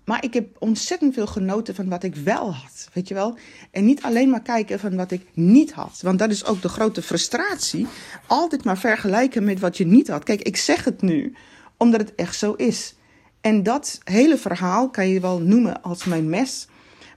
maar 0.04 0.24
ik 0.24 0.34
heb 0.34 0.56
ontzettend 0.58 1.14
veel 1.14 1.26
genoten 1.26 1.74
van 1.74 1.88
wat 1.88 2.02
ik 2.02 2.14
wel 2.14 2.54
had. 2.54 2.88
Weet 2.92 3.08
je 3.08 3.14
wel? 3.14 3.36
En 3.70 3.84
niet 3.84 4.02
alleen 4.02 4.30
maar 4.30 4.42
kijken 4.42 4.78
van 4.78 4.96
wat 4.96 5.10
ik 5.10 5.26
niet 5.32 5.72
had. 5.72 6.00
Want 6.02 6.18
dat 6.18 6.30
is 6.30 6.44
ook 6.44 6.62
de 6.62 6.68
grote 6.68 7.02
frustratie. 7.02 7.86
Altijd 8.26 8.64
maar 8.64 8.78
vergelijken 8.78 9.44
met 9.44 9.60
wat 9.60 9.76
je 9.76 9.86
niet 9.86 10.08
had. 10.08 10.24
Kijk, 10.24 10.42
ik 10.42 10.56
zeg 10.56 10.84
het 10.84 11.02
nu 11.02 11.34
omdat 11.76 12.00
het 12.00 12.14
echt 12.14 12.36
zo 12.36 12.52
is. 12.52 12.94
En 13.40 13.62
dat 13.62 14.00
hele 14.04 14.38
verhaal 14.38 14.90
kan 14.90 15.08
je 15.08 15.20
wel 15.20 15.38
noemen 15.38 15.82
als 15.82 16.04
mijn 16.04 16.28
mes. 16.28 16.68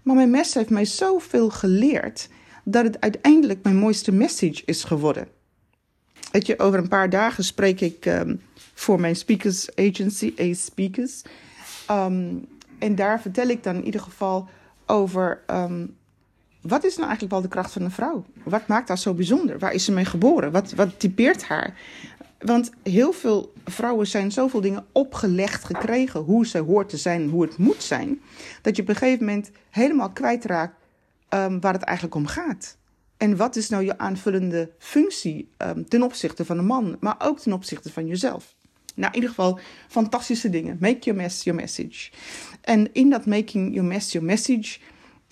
Maar 0.03 0.15
mijn 0.15 0.29
mes 0.29 0.53
heeft 0.53 0.69
mij 0.69 0.85
zoveel 0.85 1.49
geleerd 1.49 2.29
dat 2.63 2.83
het 2.83 3.01
uiteindelijk 3.01 3.63
mijn 3.63 3.77
mooiste 3.77 4.11
message 4.11 4.61
is 4.65 4.83
geworden. 4.83 5.27
Weet 6.35 6.47
je, 6.47 6.59
over 6.59 6.79
een 6.79 6.87
paar 6.87 7.09
dagen 7.09 7.43
spreek 7.43 7.81
ik 7.81 8.05
um, 8.05 8.41
voor 8.73 8.99
mijn 8.99 9.15
speakers 9.15 9.75
agency, 9.75 10.33
A 10.39 10.53
Speakers. 10.53 11.21
Um, 11.91 12.47
en 12.79 12.95
daar 12.95 13.21
vertel 13.21 13.47
ik 13.47 13.63
dan 13.63 13.75
in 13.75 13.85
ieder 13.85 14.01
geval 14.01 14.49
over. 14.85 15.43
Um, 15.47 15.95
wat 16.61 16.83
is 16.83 16.95
nou 16.95 17.07
eigenlijk 17.07 17.31
wel 17.31 17.41
de 17.41 17.47
kracht 17.47 17.71
van 17.71 17.81
een 17.81 17.91
vrouw? 17.91 18.25
Wat 18.43 18.67
maakt 18.67 18.87
haar 18.87 18.97
zo 18.97 19.13
bijzonder? 19.13 19.59
Waar 19.59 19.73
is 19.73 19.85
ze 19.85 19.91
mee 19.91 20.05
geboren? 20.05 20.51
Wat, 20.51 20.71
wat 20.71 20.99
typeert 20.99 21.43
haar? 21.43 21.79
Want 22.39 22.71
heel 22.83 23.11
veel 23.11 23.53
vrouwen 23.65 24.07
zijn 24.07 24.31
zoveel 24.31 24.61
dingen 24.61 24.85
opgelegd 24.91 25.63
gekregen. 25.63 26.19
Hoe 26.19 26.47
ze 26.47 26.59
hoort 26.59 26.89
te 26.89 26.97
zijn, 26.97 27.29
hoe 27.29 27.41
het 27.41 27.57
moet 27.57 27.83
zijn. 27.83 28.21
Dat 28.61 28.75
je 28.75 28.81
op 28.81 28.87
een 28.87 28.95
gegeven 28.95 29.25
moment 29.25 29.51
helemaal 29.69 30.09
kwijtraakt 30.11 30.75
waar 31.29 31.73
het 31.73 31.83
eigenlijk 31.83 32.15
om 32.15 32.27
gaat. 32.27 32.77
En 33.17 33.37
wat 33.37 33.55
is 33.55 33.69
nou 33.69 33.83
je 33.83 33.97
aanvullende 33.97 34.71
functie 34.77 35.49
um, 35.57 35.89
ten 35.89 36.03
opzichte 36.03 36.45
van 36.45 36.57
een 36.57 36.65
man, 36.65 36.97
maar 36.99 37.15
ook 37.17 37.39
ten 37.39 37.53
opzichte 37.53 37.91
van 37.91 38.07
jezelf? 38.07 38.55
Nou, 38.95 39.07
in 39.07 39.15
ieder 39.15 39.29
geval 39.29 39.59
fantastische 39.87 40.49
dingen. 40.49 40.77
Make 40.79 40.99
your 40.99 41.21
mess 41.21 41.43
your 41.43 41.59
message. 41.59 42.11
En 42.61 42.93
in 42.93 43.09
dat 43.09 43.25
making 43.25 43.73
your 43.73 43.87
mess 43.87 44.11
your 44.11 44.27
message 44.27 44.79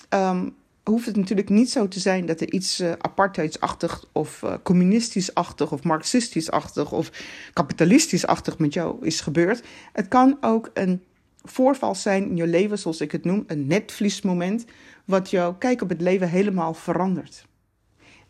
um, 0.10 0.56
hoeft 0.84 1.06
het 1.06 1.16
natuurlijk 1.16 1.50
niet 1.50 1.72
zo 1.72 1.88
te 1.88 2.00
zijn 2.00 2.26
dat 2.26 2.42
er 2.42 2.52
iets 2.52 2.80
uh, 2.80 2.92
apartheidsachtig 2.92 4.06
of 4.12 4.42
uh, 4.42 4.54
communistisch-achtig 4.64 5.72
of 5.72 5.84
marxistisch-achtig 5.84 6.92
of 6.92 7.12
kapitalistisch-achtig 7.54 8.58
met 8.58 8.74
jou 8.74 9.06
is 9.06 9.22
gebeurd. 9.22 9.64
Het 9.94 10.08
kan 10.08 10.38
ook 10.42 10.70
een 10.74 11.04
voorval 11.44 11.96
zijn 11.96 12.30
in 12.30 12.36
je 12.36 12.48
leven, 12.48 12.80
zoals 12.80 13.02
ik 13.02 13.12
het 13.12 13.24
noem, 13.24 13.44
een 13.48 13.68
netvliesmoment, 13.68 14.66
wat 15.06 15.30
jouw 15.30 15.56
kijk 15.56 15.82
op 15.82 15.90
het 15.90 16.02
leven 16.02 16.30
helemaal 16.30 16.74
verandert. 16.74 17.46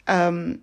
Um, 0.10 0.62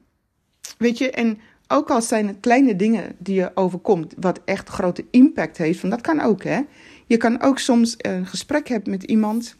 weet 0.78 0.98
je, 0.98 1.10
en 1.10 1.38
ook 1.68 1.90
al 1.90 2.02
zijn 2.02 2.26
het 2.26 2.36
kleine 2.40 2.76
dingen 2.76 3.14
die 3.18 3.34
je 3.34 3.50
overkomt, 3.54 4.14
wat 4.18 4.40
echt 4.44 4.68
grote 4.68 5.04
impact 5.10 5.56
heeft, 5.56 5.80
want 5.80 5.92
dat 5.92 6.02
kan 6.02 6.20
ook, 6.20 6.42
hè. 6.42 6.60
Je 7.06 7.16
kan 7.16 7.40
ook 7.40 7.58
soms 7.58 7.94
een 7.98 8.26
gesprek 8.26 8.68
hebben 8.68 8.90
met 8.90 9.02
iemand. 9.02 9.56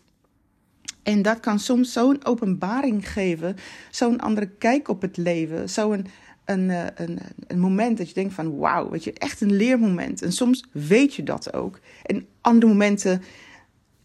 En 1.03 1.23
dat 1.23 1.41
kan 1.41 1.59
soms 1.59 1.93
zo'n 1.93 2.25
openbaring 2.25 3.13
geven, 3.13 3.57
zo'n 3.91 4.21
andere 4.21 4.49
kijk 4.49 4.89
op 4.89 5.03
het 5.03 5.17
leven, 5.17 5.69
zo'n 5.69 6.07
een, 6.45 6.71
eh, 6.71 6.87
een, 6.95 7.19
een 7.47 7.59
moment 7.59 7.99
dat 7.99 8.09
je 8.09 8.15
denkt 8.15 8.35
van 8.35 8.59
wauw, 8.59 8.91
weet 8.91 9.05
je, 9.05 9.13
echt 9.13 9.41
een 9.41 9.53
leermoment. 9.53 10.23
En 10.23 10.33
soms 10.33 10.65
weet 10.73 11.15
je 11.15 11.23
dat 11.23 11.55
ook. 11.55 11.81
En 12.03 12.27
andere 12.41 12.73
momenten 12.73 13.23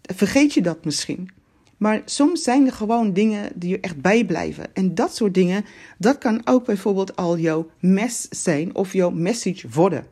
vergeet 0.02 0.54
je 0.54 0.62
dat 0.62 0.86
misschien. 0.86 1.30
Maar 1.78 2.02
soms 2.06 2.44
zijn 2.44 2.66
er 2.66 2.74
gewoon 2.74 3.14
dingen 3.14 3.52
die 3.56 3.70
je 3.70 3.80
echt 3.80 4.02
bijblijven. 4.02 4.66
En 4.74 4.96
dat 4.96 5.16
soort 5.16 5.34
dingen, 5.34 5.66
dat 5.98 6.18
kan 6.18 6.42
ook 6.46 6.66
bijvoorbeeld 6.66 7.16
al 7.16 7.38
jouw 7.38 7.70
mes 7.80 8.28
zijn 8.30 8.76
of 8.76 8.94
jouw 8.94 9.10
message 9.10 9.68
worden. 9.70 10.06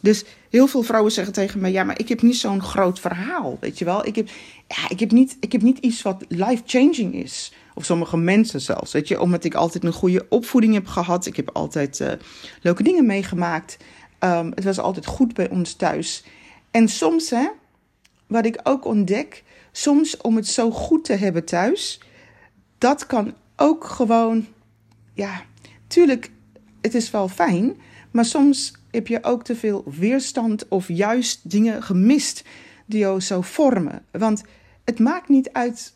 Dus 0.00 0.24
heel 0.50 0.66
veel 0.66 0.82
vrouwen 0.82 1.12
zeggen 1.12 1.32
tegen 1.32 1.60
mij: 1.60 1.72
Ja, 1.72 1.84
maar 1.84 1.98
ik 1.98 2.08
heb 2.08 2.22
niet 2.22 2.36
zo'n 2.36 2.62
groot 2.62 3.00
verhaal. 3.00 3.56
Weet 3.60 3.78
je 3.78 3.84
wel? 3.84 4.06
Ik 4.06 4.16
heb, 4.16 4.28
ja, 4.68 4.88
ik 4.88 5.00
heb, 5.00 5.10
niet, 5.10 5.36
ik 5.40 5.52
heb 5.52 5.62
niet 5.62 5.78
iets 5.78 6.02
wat 6.02 6.24
life-changing 6.28 7.14
is. 7.14 7.52
Of 7.74 7.84
sommige 7.84 8.16
mensen 8.16 8.60
zelfs. 8.60 8.92
Weet 8.92 9.08
je, 9.08 9.20
omdat 9.20 9.44
ik 9.44 9.54
altijd 9.54 9.84
een 9.84 9.92
goede 9.92 10.26
opvoeding 10.28 10.74
heb 10.74 10.86
gehad. 10.86 11.26
Ik 11.26 11.36
heb 11.36 11.50
altijd 11.52 12.00
uh, 12.00 12.12
leuke 12.62 12.82
dingen 12.82 13.06
meegemaakt. 13.06 13.76
Um, 14.18 14.52
het 14.54 14.64
was 14.64 14.78
altijd 14.78 15.06
goed 15.06 15.34
bij 15.34 15.50
ons 15.50 15.74
thuis. 15.74 16.24
En 16.70 16.88
soms, 16.88 17.30
hè, 17.30 17.48
wat 18.26 18.46
ik 18.46 18.60
ook 18.62 18.84
ontdek, 18.84 19.42
soms 19.72 20.16
om 20.16 20.36
het 20.36 20.46
zo 20.46 20.70
goed 20.70 21.04
te 21.04 21.12
hebben 21.12 21.44
thuis, 21.44 22.00
dat 22.78 23.06
kan 23.06 23.34
ook 23.56 23.84
gewoon, 23.84 24.46
ja, 25.12 25.42
tuurlijk, 25.86 26.30
het 26.80 26.94
is 26.94 27.10
wel 27.10 27.28
fijn, 27.28 27.76
maar 28.10 28.24
soms 28.24 28.72
heb 28.90 29.06
je 29.06 29.24
ook 29.24 29.44
te 29.44 29.56
veel 29.56 29.84
weerstand 29.86 30.68
of 30.68 30.88
juist 30.88 31.50
dingen 31.50 31.82
gemist 31.82 32.44
die 32.86 32.98
jou 32.98 33.20
zo 33.20 33.40
vormen. 33.40 34.04
Want 34.10 34.42
het 34.84 34.98
maakt 34.98 35.28
niet 35.28 35.52
uit. 35.52 35.94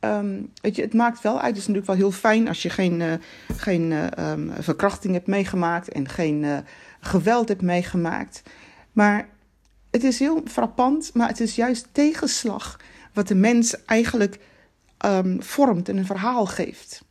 Um, 0.00 0.52
weet 0.62 0.76
je, 0.76 0.82
het 0.82 0.94
maakt 0.94 1.22
wel 1.22 1.40
uit. 1.40 1.46
Het 1.46 1.56
is 1.56 1.66
natuurlijk 1.66 1.86
wel 1.86 1.96
heel 1.96 2.10
fijn 2.10 2.48
als 2.48 2.62
je 2.62 2.70
geen, 2.70 3.00
uh, 3.00 3.12
geen 3.56 3.90
uh, 3.90 4.30
um, 4.30 4.52
verkrachting 4.58 5.12
hebt 5.12 5.26
meegemaakt 5.26 5.88
en 5.88 6.08
geen 6.08 6.42
uh, 6.42 6.58
geweld 7.00 7.48
hebt 7.48 7.62
meegemaakt. 7.62 8.42
Maar 8.92 9.28
het 9.90 10.04
is 10.04 10.18
heel 10.18 10.42
frappant, 10.46 11.10
maar 11.14 11.28
het 11.28 11.40
is 11.40 11.54
juist 11.54 11.88
tegenslag 11.92 12.80
wat 13.12 13.28
de 13.28 13.34
mens 13.34 13.84
eigenlijk 13.84 14.38
um, 15.04 15.42
vormt 15.42 15.88
en 15.88 15.96
een 15.96 16.06
verhaal 16.06 16.46
geeft. 16.46 17.02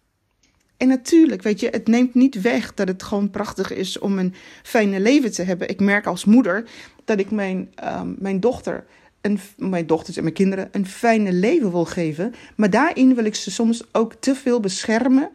En 0.77 0.87
natuurlijk, 0.87 1.41
weet 1.41 1.59
je, 1.59 1.67
het 1.69 1.87
neemt 1.87 2.13
niet 2.13 2.41
weg 2.41 2.73
dat 2.73 2.87
het 2.87 3.03
gewoon 3.03 3.29
prachtig 3.29 3.73
is 3.73 3.99
om 3.99 4.17
een 4.17 4.33
fijne 4.63 4.99
leven 4.99 5.31
te 5.31 5.43
hebben. 5.43 5.69
Ik 5.69 5.79
merk 5.79 6.05
als 6.05 6.25
moeder 6.25 6.69
dat 7.05 7.19
ik 7.19 7.31
mijn, 7.31 7.73
um, 7.83 8.15
mijn 8.19 8.39
dochter, 8.39 8.85
een, 9.21 9.39
mijn 9.57 9.87
dochters 9.87 10.17
en 10.17 10.23
mijn 10.23 10.35
kinderen 10.35 10.69
een 10.71 10.85
fijne 10.85 11.33
leven 11.33 11.71
wil 11.71 11.85
geven. 11.85 12.33
Maar 12.55 12.69
daarin 12.69 13.15
wil 13.15 13.25
ik 13.25 13.35
ze 13.35 13.51
soms 13.51 13.83
ook 13.91 14.13
te 14.13 14.35
veel 14.35 14.59
beschermen 14.59 15.29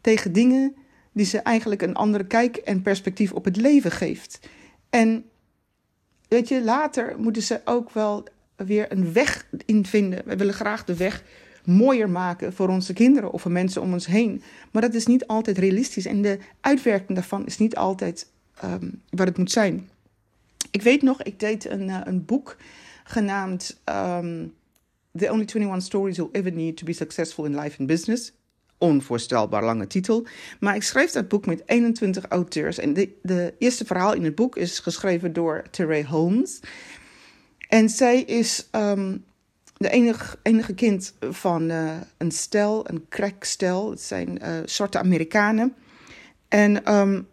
tegen 0.00 0.32
dingen 0.32 0.74
die 1.12 1.26
ze 1.26 1.38
eigenlijk 1.38 1.82
een 1.82 1.94
andere 1.94 2.26
kijk 2.26 2.56
en 2.56 2.82
perspectief 2.82 3.32
op 3.32 3.44
het 3.44 3.56
leven 3.56 3.90
geeft. 3.90 4.38
En 4.90 5.24
weet 6.28 6.48
je, 6.48 6.64
later 6.64 7.14
moeten 7.18 7.42
ze 7.42 7.60
ook 7.64 7.90
wel 7.90 8.26
weer 8.56 8.92
een 8.92 9.12
weg 9.12 9.46
in 9.64 9.86
vinden. 9.86 10.22
We 10.24 10.36
willen 10.36 10.54
graag 10.54 10.84
de 10.84 10.96
weg 10.96 11.22
mooier 11.64 12.10
maken 12.10 12.52
voor 12.52 12.68
onze 12.68 12.92
kinderen 12.92 13.32
of 13.32 13.42
voor 13.42 13.50
mensen 13.50 13.82
om 13.82 13.92
ons 13.92 14.06
heen. 14.06 14.42
Maar 14.72 14.82
dat 14.82 14.94
is 14.94 15.06
niet 15.06 15.26
altijd 15.26 15.58
realistisch 15.58 16.06
en 16.06 16.22
de 16.22 16.38
uitwerking 16.60 17.18
daarvan 17.18 17.46
is 17.46 17.58
niet 17.58 17.76
altijd 17.76 18.30
um, 18.64 19.02
wat 19.10 19.26
het 19.26 19.38
moet 19.38 19.50
zijn. 19.50 19.90
Ik 20.70 20.82
weet 20.82 21.02
nog, 21.02 21.22
ik 21.22 21.40
deed 21.40 21.70
een, 21.70 21.88
uh, 21.88 22.00
een 22.04 22.24
boek 22.24 22.56
genaamd 23.04 23.80
um, 23.84 24.54
The 25.16 25.30
Only 25.30 25.44
21 25.44 25.82
Stories 25.82 26.16
You'll 26.16 26.28
Ever 26.32 26.52
Need 26.52 26.76
to 26.76 26.84
Be 26.84 26.92
Successful 26.92 27.44
in 27.44 27.54
Life 27.60 27.78
and 27.78 27.88
Business. 27.88 28.32
Onvoorstelbaar 28.78 29.64
lange 29.64 29.86
titel. 29.86 30.26
Maar 30.60 30.74
ik 30.74 30.82
schreef 30.82 31.10
dat 31.10 31.28
boek 31.28 31.46
met 31.46 31.62
21 31.66 32.24
auteurs. 32.26 32.78
En 32.78 32.94
de, 32.94 33.12
de 33.22 33.54
eerste 33.58 33.84
verhaal 33.84 34.14
in 34.14 34.24
het 34.24 34.34
boek 34.34 34.56
is 34.56 34.78
geschreven 34.78 35.32
door 35.32 35.64
Terray 35.70 36.04
Holmes. 36.04 36.60
En 37.68 37.88
zij 37.88 38.22
is 38.22 38.68
um, 38.72 39.24
de 39.76 39.90
enige, 39.90 40.36
enige 40.42 40.74
kind 40.74 41.14
van 41.30 41.70
uh, 41.70 41.90
een 42.16 42.30
stel, 42.30 42.90
een 42.90 43.06
crackstel. 43.08 43.90
Het 43.90 44.00
zijn 44.00 44.38
uh, 44.42 44.48
zwarte 44.64 44.98
Amerikanen. 44.98 45.74
En 46.48 46.94
um, 46.94 47.28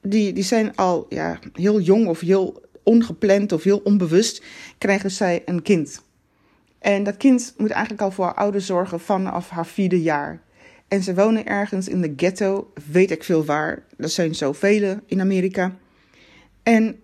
die, 0.00 0.32
die 0.32 0.44
zijn 0.44 0.76
al 0.76 1.06
ja, 1.08 1.38
heel 1.52 1.80
jong 1.80 2.06
of 2.06 2.20
heel 2.20 2.62
ongepland 2.82 3.52
of 3.52 3.62
heel 3.62 3.80
onbewust 3.84 4.42
krijgen 4.78 5.10
zij 5.10 5.42
een 5.44 5.62
kind. 5.62 6.02
En 6.78 7.02
dat 7.02 7.16
kind 7.16 7.54
moet 7.56 7.70
eigenlijk 7.70 8.02
al 8.02 8.10
voor 8.10 8.24
haar 8.24 8.34
ouders 8.34 8.66
zorgen 8.66 9.00
vanaf 9.00 9.48
haar 9.48 9.66
vierde 9.66 10.02
jaar. 10.02 10.42
En 10.88 11.02
ze 11.02 11.14
wonen 11.14 11.46
ergens 11.46 11.88
in 11.88 12.00
de 12.00 12.12
ghetto, 12.16 12.72
weet 12.90 13.10
ik 13.10 13.24
veel 13.24 13.44
waar. 13.44 13.82
Er 13.96 14.08
zijn 14.08 14.34
zoveel 14.34 15.00
in 15.06 15.20
Amerika. 15.20 15.76
En 16.62 17.00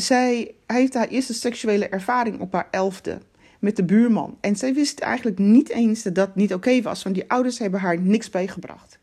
zij 0.00 0.54
heeft 0.66 0.94
haar 0.94 1.08
eerste 1.08 1.34
seksuele 1.34 1.88
ervaring 1.88 2.40
op 2.40 2.52
haar 2.52 2.68
elfde 2.70 3.18
met 3.60 3.76
de 3.76 3.84
buurman. 3.84 4.38
En 4.40 4.56
zij 4.56 4.74
wist 4.74 5.00
eigenlijk 5.00 5.38
niet 5.38 5.68
eens 5.68 6.02
dat 6.02 6.14
dat 6.14 6.36
niet 6.36 6.54
oké 6.54 6.82
was, 6.82 7.02
want 7.02 7.14
die 7.14 7.30
ouders 7.30 7.58
hebben 7.58 7.80
haar 7.80 8.00
niks 8.00 8.30
bijgebracht. 8.30 8.98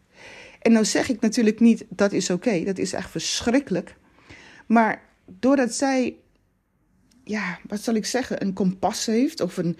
En 0.61 0.71
nou 0.71 0.85
zeg 0.85 1.09
ik 1.09 1.21
natuurlijk 1.21 1.59
niet 1.59 1.85
dat 1.89 2.11
is 2.11 2.29
oké, 2.29 2.63
dat 2.63 2.77
is 2.77 2.93
echt 2.93 3.09
verschrikkelijk. 3.09 3.95
Maar 4.65 5.01
doordat 5.25 5.73
zij, 5.73 6.15
ja, 7.23 7.59
wat 7.67 7.79
zal 7.79 7.93
ik 7.93 8.05
zeggen, 8.05 8.41
een 8.41 8.53
kompas 8.53 9.05
heeft 9.05 9.41
of 9.41 9.57
een. 9.57 9.77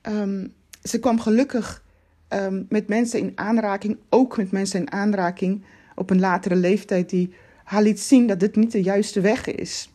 Ehm, 0.00 0.46
ze 0.82 0.98
kwam 0.98 1.20
gelukkig 1.20 1.84
um, 2.28 2.66
met 2.68 2.88
mensen 2.88 3.20
in 3.20 3.32
aanraking, 3.34 3.98
ook 4.08 4.36
met 4.36 4.50
mensen 4.50 4.80
in 4.80 4.92
aanraking 4.92 5.64
op 5.94 6.10
een 6.10 6.20
latere 6.20 6.56
leeftijd, 6.56 7.10
die 7.10 7.34
haar 7.64 7.82
liet 7.82 8.00
zien 8.00 8.26
dat 8.26 8.40
dit 8.40 8.56
niet 8.56 8.72
de 8.72 8.82
juiste 8.82 9.20
weg 9.20 9.46
is. 9.46 9.90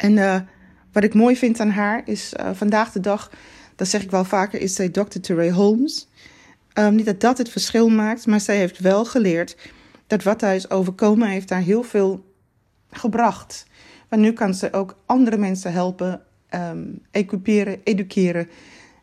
En 0.00 0.16
uh, 0.16 0.40
wat 0.92 1.04
ik 1.04 1.14
mooi 1.14 1.36
vind 1.36 1.60
aan 1.60 1.70
haar 1.70 2.02
is 2.04 2.32
uh, 2.40 2.50
vandaag 2.52 2.92
de 2.92 3.00
dag, 3.00 3.30
dat 3.76 3.88
zeg 3.88 4.02
ik 4.02 4.10
wel 4.10 4.24
vaker, 4.24 4.60
is 4.60 4.74
zij 4.74 4.88
Dr. 4.88 5.18
Teray 5.20 5.50
Holmes. 5.50 6.08
Um, 6.74 6.94
niet 6.94 7.06
dat 7.06 7.20
dat 7.20 7.38
het 7.38 7.48
verschil 7.48 7.88
maakt, 7.88 8.26
maar 8.26 8.40
zij 8.40 8.56
heeft 8.56 8.78
wel 8.78 9.04
geleerd 9.04 9.56
dat 10.06 10.22
wat 10.22 10.40
haar 10.40 10.54
is 10.54 10.70
overkomen, 10.70 11.28
heeft 11.28 11.50
haar 11.50 11.60
heel 11.60 11.82
veel 11.82 12.24
gebracht. 12.90 13.66
Maar 14.08 14.18
nu 14.18 14.32
kan 14.32 14.54
ze 14.54 14.72
ook 14.72 14.96
andere 15.06 15.36
mensen 15.36 15.72
helpen, 15.72 16.22
um, 16.54 17.02
equiperen, 17.10 17.80
educeren 17.84 18.48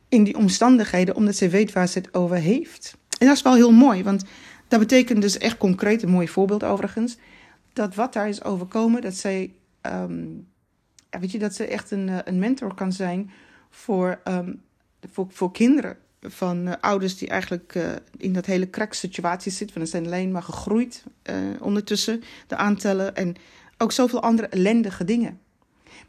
in 0.10 0.24
die 0.24 0.38
omstandigheden, 0.38 1.16
omdat 1.16 1.36
ze 1.36 1.50
weet 1.50 1.74
waar 1.74 1.88
ze 1.88 1.98
het 2.00 2.14
over 2.14 2.36
heeft. 2.36 2.98
En 3.20 3.28
dat 3.28 3.36
is 3.36 3.42
wel 3.42 3.56
heel 3.56 3.72
mooi, 3.72 4.04
want 4.04 4.24
dat 4.68 4.80
betekent 4.80 5.22
dus 5.22 5.38
echt 5.38 5.58
concreet, 5.58 6.04
een 6.04 6.10
mooi 6.10 6.28
voorbeeld 6.28 6.64
overigens, 6.64 7.18
dat 7.74 7.96
wat 7.96 8.14
daar 8.14 8.30
is 8.30 8.44
overkomen, 8.44 9.02
dat 9.02 9.16
zij, 9.16 9.54
um, 9.82 10.48
weet 11.20 11.32
je, 11.32 11.40
dat 11.40 11.56
ze 11.56 11.68
echt 11.68 11.92
een, 11.92 12.10
eh, 12.10 12.18
een 12.24 12.40
mentor 12.40 12.74
kan 12.74 12.92
zijn 12.92 13.32
voor, 13.70 14.20
um, 14.28 14.62
voor, 15.12 15.28
voor 15.30 15.52
kinderen 15.52 15.98
van 16.22 16.68
uh, 16.68 16.74
ouders 16.82 17.18
die 17.18 17.28
eigenlijk 17.28 17.76
uh, 17.76 17.90
in 18.18 18.34
dat 18.34 18.46
hele 18.46 18.70
situatie 18.90 19.52
zitten. 19.52 19.78
Want 19.78 19.90
zijn 19.90 20.06
alleen 20.06 20.32
maar 20.32 20.44
gegroeid 20.44 21.04
uh, 21.30 21.36
ondertussen, 21.60 22.24
de 22.48 22.56
aantallen. 22.56 23.16
En 23.16 23.36
ook 23.78 23.92
zoveel 23.92 24.22
andere 24.22 24.48
ellendige 24.48 25.04
dingen. 25.04 25.40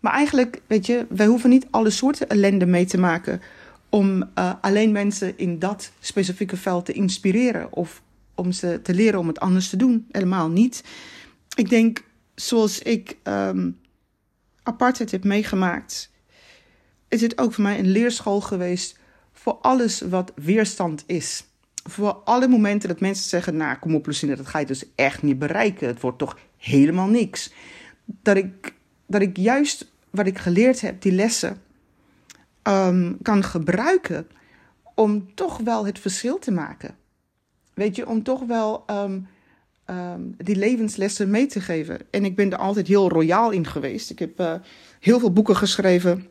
Maar 0.01 0.13
eigenlijk, 0.13 0.61
weet 0.67 0.87
je, 0.87 1.07
wij 1.09 1.27
hoeven 1.27 1.51
niet 1.51 1.67
alle 1.71 1.91
soorten 1.91 2.29
ellende 2.29 2.67
mee 2.67 2.85
te 2.85 2.99
maken 2.99 3.41
om 3.89 4.31
alleen 4.61 4.93
mensen 4.93 5.39
in 5.39 5.59
dat 5.59 5.93
specifieke 6.01 6.57
veld 6.57 6.85
te 6.85 6.93
inspireren 6.93 7.73
of 7.73 8.03
om 8.35 8.53
ze 8.53 8.81
te 8.83 8.95
leren 8.95 9.21
om 9.21 9.29
het 9.29 9.41
anders 9.41 9.69
te 9.69 9.77
doen. 9.77 10.07
Helemaal 10.11 10.49
niet. 10.49 10.85
Ik 11.57 11.69
denk, 11.69 12.05
zoals 12.35 12.79
ik 12.79 13.17
um, 13.25 13.79
apartheid 14.69 15.11
heb 15.11 15.25
meegemaakt, 15.25 16.11
is 17.09 17.21
het 17.21 17.39
ook 17.39 17.53
voor 17.53 17.63
mij 17.63 17.79
een 17.79 17.91
leerschool 17.91 18.41
geweest 18.41 18.99
voor 19.33 19.53
alles 19.53 20.01
wat 20.01 20.33
weerstand 20.35 21.05
is. 21.07 21.45
Voor 21.85 22.13
alle 22.13 22.49
momenten 22.49 22.89
dat 22.89 23.01
mensen 23.01 23.29
zeggen: 23.29 23.57
Nou, 23.57 23.77
kom 23.77 23.95
op, 23.95 24.07
Lucine, 24.07 24.37
dat 24.37 24.47
ga 24.47 24.59
je 24.59 24.67
dus 24.67 24.85
echt 24.95 25.23
niet 25.23 25.39
bereiken. 25.39 25.87
Het 25.87 26.01
wordt 26.01 26.19
toch 26.19 26.39
helemaal 26.57 27.07
niks. 27.07 27.53
Dat 28.05 28.37
ik, 28.37 28.75
dat 29.07 29.21
ik 29.21 29.37
juist 29.37 29.91
wat 30.11 30.27
ik 30.27 30.39
geleerd 30.39 30.81
heb, 30.81 31.03
die 31.03 31.13
lessen, 31.13 31.63
um, 32.63 33.19
kan 33.23 33.45
gebruiken 33.45 34.29
om 34.95 35.35
toch 35.35 35.59
wel 35.59 35.87
het 35.87 35.99
verschil 35.99 36.39
te 36.39 36.51
maken. 36.51 36.97
Weet 37.75 37.97
je, 37.97 38.09
om 38.09 38.23
toch 38.23 38.47
wel 38.47 38.85
um, 38.91 39.29
um, 39.91 40.35
die 40.37 40.57
levenslessen 40.57 41.31
mee 41.31 41.47
te 41.47 41.61
geven. 41.61 41.99
En 42.11 42.25
ik 42.25 42.37
ben 42.37 42.53
er 42.53 42.59
altijd 42.59 42.87
heel 42.87 43.09
royaal 43.09 43.51
in 43.51 43.67
geweest. 43.67 44.11
Ik 44.11 44.19
heb 44.19 44.41
uh, 44.41 44.55
heel 45.01 45.19
veel 45.19 45.33
boeken 45.33 45.57
geschreven. 45.57 46.29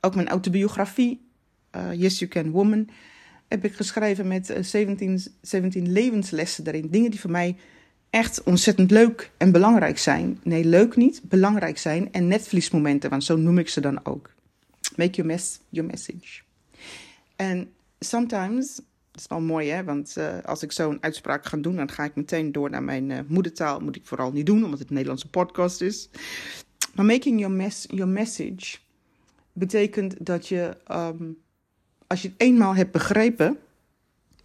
ook 0.00 0.14
mijn 0.14 0.28
autobiografie, 0.28 1.28
uh, 1.76 1.92
Yes 1.92 2.18
You 2.18 2.30
Can 2.30 2.50
Woman, 2.50 2.88
heb 3.48 3.64
ik 3.64 3.74
geschreven 3.74 4.28
met 4.28 4.56
17, 4.60 5.10
uh, 5.10 5.18
17 5.40 5.92
levenslessen 5.92 6.64
daarin. 6.64 6.88
Dingen 6.90 7.10
die 7.10 7.20
voor 7.20 7.30
mij 7.30 7.56
echt 8.10 8.42
ontzettend 8.42 8.90
leuk 8.90 9.30
en 9.36 9.52
belangrijk 9.52 9.98
zijn. 9.98 10.40
Nee, 10.42 10.64
leuk 10.64 10.96
niet, 10.96 11.20
belangrijk 11.24 11.78
zijn. 11.78 12.12
En 12.12 12.28
netvliesmomenten, 12.28 13.10
want 13.10 13.24
zo 13.24 13.36
noem 13.36 13.58
ik 13.58 13.68
ze 13.68 13.80
dan 13.80 14.04
ook. 14.04 14.30
Make 14.96 15.10
your, 15.10 15.30
mess, 15.30 15.60
your 15.68 15.90
message. 15.90 16.42
En 17.36 17.72
sometimes, 17.98 18.80
dat 19.10 19.20
is 19.20 19.26
wel 19.28 19.40
mooi 19.40 19.68
hè, 19.68 19.84
want 19.84 20.14
uh, 20.18 20.38
als 20.44 20.62
ik 20.62 20.72
zo'n 20.72 20.98
uitspraak 21.00 21.46
ga 21.46 21.56
doen, 21.56 21.76
dan 21.76 21.90
ga 21.90 22.04
ik 22.04 22.14
meteen 22.14 22.52
door 22.52 22.70
naar 22.70 22.82
mijn 22.82 23.10
uh, 23.10 23.18
moedertaal. 23.26 23.80
Moet 23.80 23.96
ik 23.96 24.06
vooral 24.06 24.32
niet 24.32 24.46
doen, 24.46 24.64
omdat 24.64 24.78
het 24.78 24.88
een 24.88 24.94
Nederlandse 24.94 25.28
podcast 25.28 25.80
is. 25.80 26.08
Maar 26.94 27.04
making 27.04 27.40
your, 27.40 27.54
mess, 27.54 27.86
your 27.88 28.08
message 28.08 28.78
betekent 29.52 30.26
dat 30.26 30.48
je, 30.48 30.76
um, 30.90 31.38
als 32.06 32.22
je 32.22 32.28
het 32.28 32.40
eenmaal 32.40 32.74
hebt 32.74 32.92
begrepen, 32.92 33.58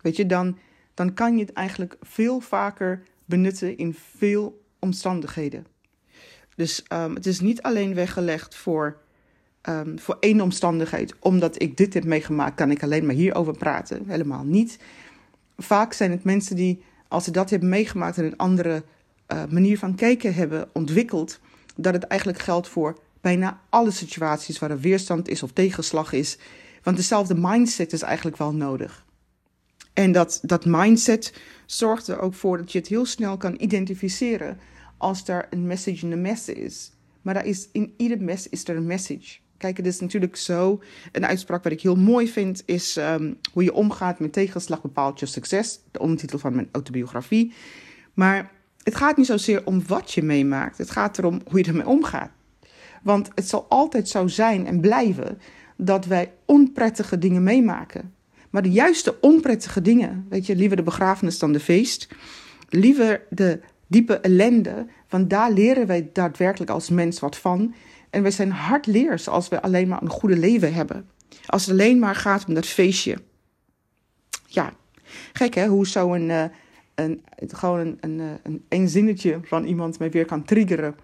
weet 0.01 0.15
je, 0.15 0.25
dan, 0.25 0.57
dan 0.93 1.13
kan 1.13 1.37
je 1.37 1.43
het 1.45 1.53
eigenlijk 1.53 1.97
veel 2.01 2.39
vaker 2.39 3.03
benutten 3.25 3.77
in 3.77 3.93
veel 3.93 4.63
omstandigheden. 4.79 5.65
Dus 6.55 6.85
um, 6.93 7.15
het 7.15 7.25
is 7.25 7.39
niet 7.39 7.61
alleen 7.61 7.93
weggelegd 7.93 8.55
voor 8.55 9.01
um, 9.69 9.99
voor 9.99 10.17
één 10.19 10.41
omstandigheid. 10.41 11.15
Omdat 11.19 11.61
ik 11.61 11.77
dit 11.77 11.93
heb 11.93 12.03
meegemaakt, 12.03 12.55
kan 12.55 12.71
ik 12.71 12.83
alleen 12.83 13.05
maar 13.05 13.15
hierover 13.15 13.57
praten. 13.57 14.03
Helemaal 14.07 14.43
niet. 14.43 14.79
Vaak 15.57 15.93
zijn 15.93 16.11
het 16.11 16.23
mensen 16.23 16.55
die, 16.55 16.83
als 17.07 17.23
ze 17.23 17.31
dat 17.31 17.49
hebben 17.49 17.69
meegemaakt 17.69 18.17
en 18.17 18.25
een 18.25 18.37
andere 18.37 18.83
uh, 19.33 19.43
manier 19.49 19.79
van 19.79 19.95
kijken 19.95 20.33
hebben 20.33 20.69
ontwikkeld, 20.73 21.39
dat 21.75 21.93
het 21.93 22.03
eigenlijk 22.03 22.41
geldt 22.41 22.67
voor 22.67 22.99
bijna 23.21 23.61
alle 23.69 23.91
situaties 23.91 24.59
waar 24.59 24.71
er 24.71 24.79
weerstand 24.79 25.27
is 25.27 25.43
of 25.43 25.51
tegenslag 25.51 26.11
is. 26.13 26.37
Want 26.83 26.97
dezelfde 26.97 27.35
mindset 27.37 27.93
is 27.93 28.01
eigenlijk 28.01 28.37
wel 28.37 28.53
nodig. 28.53 29.05
En 29.93 30.11
dat, 30.11 30.39
dat 30.41 30.65
mindset 30.65 31.33
zorgt 31.65 32.07
er 32.07 32.19
ook 32.19 32.33
voor 32.33 32.57
dat 32.57 32.71
je 32.71 32.77
het 32.77 32.87
heel 32.87 33.05
snel 33.05 33.37
kan 33.37 33.55
identificeren 33.57 34.59
als 34.97 35.27
er 35.27 35.47
een 35.49 35.67
message 35.67 36.03
in 36.03 36.09
de 36.09 36.15
mess 36.15 36.49
is. 36.49 36.91
Maar 37.21 37.33
daar 37.33 37.45
is, 37.45 37.69
in 37.71 37.93
ieder 37.97 38.21
mes 38.21 38.49
is 38.49 38.67
er 38.67 38.75
een 38.75 38.85
message. 38.85 39.37
Kijk, 39.57 39.77
het 39.77 39.85
is 39.85 39.99
natuurlijk 39.99 40.35
zo. 40.35 40.81
Een 41.11 41.25
uitspraak 41.25 41.63
wat 41.63 41.71
ik 41.71 41.81
heel 41.81 41.95
mooi 41.95 42.27
vind 42.27 42.63
is 42.65 42.97
um, 42.97 43.37
hoe 43.53 43.63
je 43.63 43.73
omgaat 43.73 44.19
met 44.19 44.33
tegenslag 44.33 44.81
bepaalt 44.81 45.19
je 45.19 45.25
succes. 45.25 45.79
De 45.91 45.99
ondertitel 45.99 46.39
van 46.39 46.55
mijn 46.55 46.69
autobiografie. 46.71 47.53
Maar 48.13 48.51
het 48.83 48.95
gaat 48.95 49.17
niet 49.17 49.25
zozeer 49.25 49.65
om 49.65 49.87
wat 49.87 50.11
je 50.11 50.23
meemaakt. 50.23 50.77
Het 50.77 50.91
gaat 50.91 51.17
erom 51.17 51.41
hoe 51.49 51.59
je 51.59 51.65
ermee 51.65 51.87
omgaat. 51.87 52.31
Want 53.03 53.29
het 53.35 53.49
zal 53.49 53.65
altijd 53.69 54.09
zo 54.09 54.27
zijn 54.27 54.67
en 54.67 54.79
blijven 54.79 55.39
dat 55.77 56.05
wij 56.05 56.31
onprettige 56.45 57.17
dingen 57.17 57.43
meemaken. 57.43 58.13
Maar 58.49 58.61
de 58.61 58.71
juiste 58.71 59.19
onprettige 59.21 59.81
dingen, 59.81 60.25
weet 60.29 60.45
je, 60.45 60.55
liever 60.55 60.77
de 60.77 60.83
begrafenis 60.83 61.39
dan 61.39 61.51
de 61.51 61.59
feest. 61.59 62.07
Liever 62.69 63.21
de 63.29 63.59
diepe 63.87 64.19
ellende, 64.19 64.87
want 65.09 65.29
daar 65.29 65.51
leren 65.51 65.87
wij 65.87 66.09
daadwerkelijk 66.13 66.71
als 66.71 66.89
mens 66.89 67.19
wat 67.19 67.37
van. 67.37 67.73
En 68.15 68.23
we 68.23 68.31
zijn 68.31 68.51
hardleers 68.51 69.27
als 69.27 69.47
we 69.49 69.61
alleen 69.61 69.87
maar 69.87 70.01
een 70.01 70.09
goede 70.09 70.37
leven 70.37 70.73
hebben. 70.73 71.09
Als 71.45 71.61
het 71.61 71.71
alleen 71.71 71.99
maar 71.99 72.15
gaat 72.15 72.45
om 72.47 72.53
dat 72.53 72.65
feestje. 72.65 73.17
Ja, 74.45 74.73
gek 75.33 75.53
hè, 75.53 75.67
hoe 75.67 75.87
zo 75.87 76.13
een, 76.13 76.29
uh, 76.29 76.43
een, 76.95 77.23
gewoon 77.47 77.79
een, 77.79 77.97
een, 77.99 78.19
eh, 78.19 78.25
een, 78.43 78.65
een 78.69 78.89
zinnetje 78.89 79.39
van 79.43 79.65
iemand 79.65 79.99
mij 79.99 80.11
weer 80.11 80.25
kan 80.25 80.43
triggeren. 80.43 80.95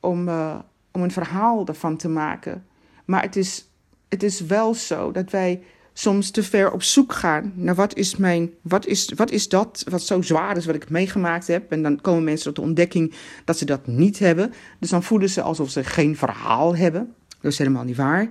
Om, 0.00 0.28
uh, 0.28 0.58
om 0.90 1.02
een 1.02 1.10
verhaal 1.10 1.66
ervan 1.66 1.96
te 1.96 2.08
maken. 2.08 2.66
Maar 3.04 3.22
het 3.22 3.36
is, 3.36 3.70
het 4.08 4.22
is 4.22 4.40
wel 4.40 4.74
zo 4.74 5.12
dat 5.12 5.30
wij 5.30 5.62
soms 5.92 6.30
te 6.30 6.42
ver 6.42 6.72
op 6.72 6.82
zoek 6.82 7.12
gaan 7.12 7.52
naar 7.54 7.74
wat 7.74 7.96
is 7.96 8.16
mijn, 8.16 8.50
wat 8.62 8.86
is, 8.86 9.12
wat 9.16 9.30
is 9.30 9.48
dat 9.48 9.84
wat 9.88 10.02
zo 10.02 10.22
zwaar 10.22 10.56
is 10.56 10.66
wat 10.66 10.74
ik 10.74 10.90
meegemaakt 10.90 11.46
heb. 11.46 11.72
En 11.72 11.82
dan 11.82 12.00
komen 12.00 12.24
mensen 12.24 12.46
tot 12.46 12.54
de 12.54 12.68
ontdekking 12.68 13.14
dat 13.44 13.58
ze 13.58 13.64
dat 13.64 13.86
niet 13.86 14.18
hebben. 14.18 14.52
Dus 14.78 14.90
dan 14.90 15.02
voelen 15.02 15.30
ze 15.30 15.42
alsof 15.42 15.70
ze 15.70 15.84
geen 15.84 16.16
verhaal 16.16 16.76
hebben. 16.76 17.14
Dat 17.40 17.52
is 17.52 17.58
helemaal 17.58 17.84
niet 17.84 17.96
waar. 17.96 18.30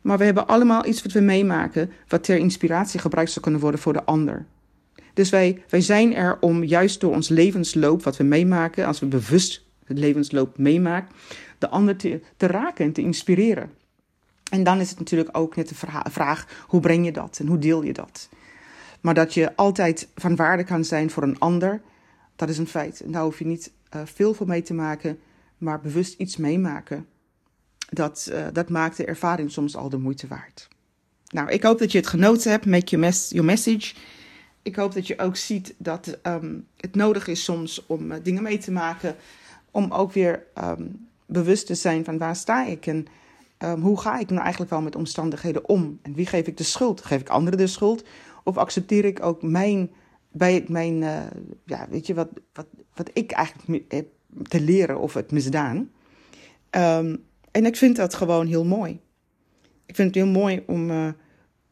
Maar 0.00 0.18
we 0.18 0.24
hebben 0.24 0.46
allemaal 0.46 0.86
iets 0.86 1.02
wat 1.02 1.12
we 1.12 1.20
meemaken, 1.20 1.90
wat 2.08 2.24
ter 2.24 2.36
inspiratie 2.36 3.00
gebruikt 3.00 3.30
zou 3.30 3.40
kunnen 3.40 3.60
worden 3.60 3.80
voor 3.80 3.92
de 3.92 4.04
ander. 4.04 4.46
Dus 5.14 5.30
wij, 5.30 5.62
wij 5.68 5.80
zijn 5.80 6.14
er 6.14 6.36
om 6.40 6.64
juist 6.64 7.00
door 7.00 7.14
ons 7.14 7.28
levensloop, 7.28 8.02
wat 8.02 8.16
we 8.16 8.24
meemaken, 8.24 8.86
als 8.86 9.00
we 9.00 9.06
bewust 9.06 9.64
het 9.84 9.98
levensloop 9.98 10.58
meemaken, 10.58 11.14
de 11.58 11.68
ander 11.68 11.96
te, 11.96 12.20
te 12.36 12.46
raken 12.46 12.84
en 12.84 12.92
te 12.92 13.00
inspireren. 13.00 13.70
En 14.54 14.64
dan 14.64 14.80
is 14.80 14.90
het 14.90 14.98
natuurlijk 14.98 15.36
ook 15.36 15.56
net 15.56 15.68
de 15.68 15.74
vraag: 16.10 16.64
hoe 16.66 16.80
breng 16.80 17.04
je 17.04 17.12
dat 17.12 17.38
en 17.40 17.46
hoe 17.46 17.58
deel 17.58 17.82
je 17.82 17.92
dat? 17.92 18.28
Maar 19.00 19.14
dat 19.14 19.34
je 19.34 19.56
altijd 19.56 20.08
van 20.14 20.36
waarde 20.36 20.64
kan 20.64 20.84
zijn 20.84 21.10
voor 21.10 21.22
een 21.22 21.38
ander, 21.38 21.80
dat 22.36 22.48
is 22.48 22.58
een 22.58 22.66
feit. 22.66 23.00
En 23.00 23.10
daar 23.10 23.22
hoef 23.22 23.38
je 23.38 23.46
niet 23.46 23.72
uh, 23.96 24.02
veel 24.04 24.34
voor 24.34 24.46
mee 24.46 24.62
te 24.62 24.74
maken, 24.74 25.18
maar 25.58 25.80
bewust 25.80 26.18
iets 26.18 26.36
meemaken. 26.36 27.06
Dat, 27.88 28.28
uh, 28.32 28.46
dat 28.52 28.68
maakt 28.68 28.96
de 28.96 29.04
ervaring 29.04 29.50
soms 29.50 29.76
al 29.76 29.88
de 29.88 29.98
moeite 29.98 30.26
waard. 30.26 30.68
Nou, 31.28 31.50
ik 31.50 31.62
hoop 31.62 31.78
dat 31.78 31.92
je 31.92 31.98
het 31.98 32.06
genoten 32.06 32.50
hebt. 32.50 32.66
Make 32.66 32.84
your, 32.84 33.04
mes 33.04 33.32
message. 33.32 33.94
Ik 34.62 34.76
hoop 34.76 34.94
dat 34.94 35.06
je 35.06 35.18
ook 35.18 35.36
ziet 35.36 35.74
dat 35.78 36.18
um, 36.22 36.66
het 36.76 36.94
nodig 36.94 37.26
is 37.26 37.44
soms 37.44 37.86
om 37.86 38.12
uh, 38.12 38.16
dingen 38.22 38.42
mee 38.42 38.58
te 38.58 38.72
maken. 38.72 39.16
Om 39.70 39.92
ook 39.92 40.12
weer 40.12 40.42
um, 40.58 41.08
bewust 41.26 41.66
te 41.66 41.74
zijn 41.74 42.04
van 42.04 42.18
waar 42.18 42.36
sta 42.36 42.66
ik 42.66 42.86
en 42.86 43.06
um, 43.58 43.80
hoe 43.80 44.00
ga 44.00 44.18
ik 44.18 44.30
nou 44.30 44.40
eigenlijk 44.40 44.70
wel 44.70 44.82
met 44.82 44.96
omstandigheden 44.96 45.68
om? 45.68 45.98
En 46.02 46.14
wie 46.14 46.26
geef 46.26 46.46
ik 46.46 46.56
de 46.56 46.64
schuld? 46.64 47.04
Geef 47.04 47.20
ik 47.20 47.28
anderen 47.28 47.58
de 47.58 47.66
schuld? 47.66 48.04
Of 48.44 48.56
accepteer 48.56 49.04
ik 49.04 49.22
ook 49.22 49.42
mijn, 49.42 49.90
bij 50.32 50.64
mijn 50.68 51.02
uh, 51.02 51.20
ja, 51.64 51.86
weet 51.90 52.06
je, 52.06 52.14
wat, 52.14 52.28
wat, 52.52 52.66
wat 52.94 53.10
ik 53.12 53.30
eigenlijk 53.32 53.84
heb 53.92 54.06
te 54.42 54.60
leren 54.60 54.98
of 54.98 55.14
het 55.14 55.30
misdaan? 55.32 55.76
Um, 56.70 57.24
en 57.50 57.66
ik 57.66 57.76
vind 57.76 57.96
dat 57.96 58.14
gewoon 58.14 58.46
heel 58.46 58.64
mooi. 58.64 59.00
Ik 59.86 59.94
vind 59.94 60.14
het 60.14 60.24
heel 60.24 60.32
mooi 60.32 60.62
om, 60.66 60.90
uh, 60.90 61.08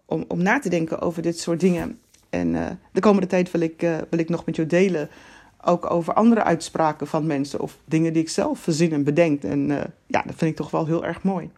om, 0.05 0.25
om 0.29 0.43
na 0.43 0.59
te 0.59 0.69
denken 0.69 1.01
over 1.01 1.23
dit 1.23 1.39
soort 1.39 1.61
dingen. 1.61 1.99
En 2.31 2.55
uh, 2.55 2.67
de 2.93 3.01
komende 3.01 3.27
tijd 3.27 3.51
wil 3.51 3.61
ik, 3.61 3.81
wil 4.11 4.19
ik 4.19 4.29
nog 4.29 4.45
met 4.45 4.57
jou 4.57 4.69
delen 4.69 5.09
ook 5.65 5.91
over 5.91 6.15
andere 6.15 6.43
uitspraken 6.43 7.07
van 7.07 7.27
mensen 7.27 7.61
of 7.61 7.79
dingen 7.85 8.13
die 8.13 8.23
ik 8.23 8.29
zelf 8.29 8.59
verzin 8.59 8.93
en 8.93 9.05
bedenk. 9.05 9.43
En 9.43 9.67
ja, 10.07 10.23
dat 10.23 10.35
vind 10.37 10.51
ik 10.51 10.57
toch 10.57 10.71
wel 10.71 10.87
heel 10.87 11.05
erg 11.05 11.23
mooi. 11.23 11.51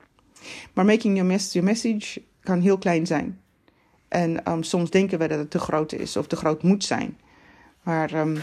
Maar 0.73 0.85
making 0.85 1.15
your 1.15 1.31
message, 1.31 1.53
your 1.53 1.69
message 1.69 2.23
kan 2.41 2.61
heel 2.61 2.79
klein 2.79 3.07
zijn. 3.07 3.41
En 4.09 4.51
um, 4.51 4.63
soms 4.63 4.91
denken 4.91 5.19
we 5.19 5.29
dat 5.29 5.39
het 5.39 5.51
te 5.51 5.59
groot 5.59 5.93
is 5.93 6.17
of 6.17 6.27
te 6.27 6.37
groot 6.37 6.63
moet 6.63 6.85
zijn. 6.85 7.19
Maar 7.83 8.15
um, 8.15 8.39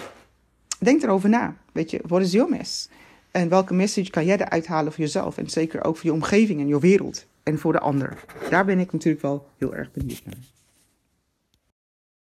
denk 0.79 1.03
erover 1.03 1.29
na. 1.29 1.57
Weet 1.71 1.91
je, 1.91 1.99
wat 2.07 2.21
is 2.21 2.31
jouw 2.31 2.47
mes? 2.47 2.89
En 3.31 3.49
welke 3.49 3.73
message 3.73 4.09
kan 4.09 4.25
jij 4.25 4.37
eruit 4.37 4.67
halen 4.67 4.91
voor 4.91 5.03
jezelf? 5.03 5.37
En 5.37 5.49
zeker 5.49 5.83
ook 5.83 5.97
voor 5.97 6.05
je 6.05 6.13
omgeving 6.13 6.59
en 6.59 6.67
je 6.67 6.79
wereld. 6.79 7.25
En 7.43 7.59
voor 7.59 7.71
de 7.73 7.79
ander. 7.79 8.23
Daar 8.49 8.65
ben 8.65 8.79
ik 8.79 8.91
natuurlijk 8.91 9.23
wel 9.23 9.47
heel 9.57 9.75
erg 9.75 9.91
benieuwd 9.91 10.21
naar. 10.25 10.60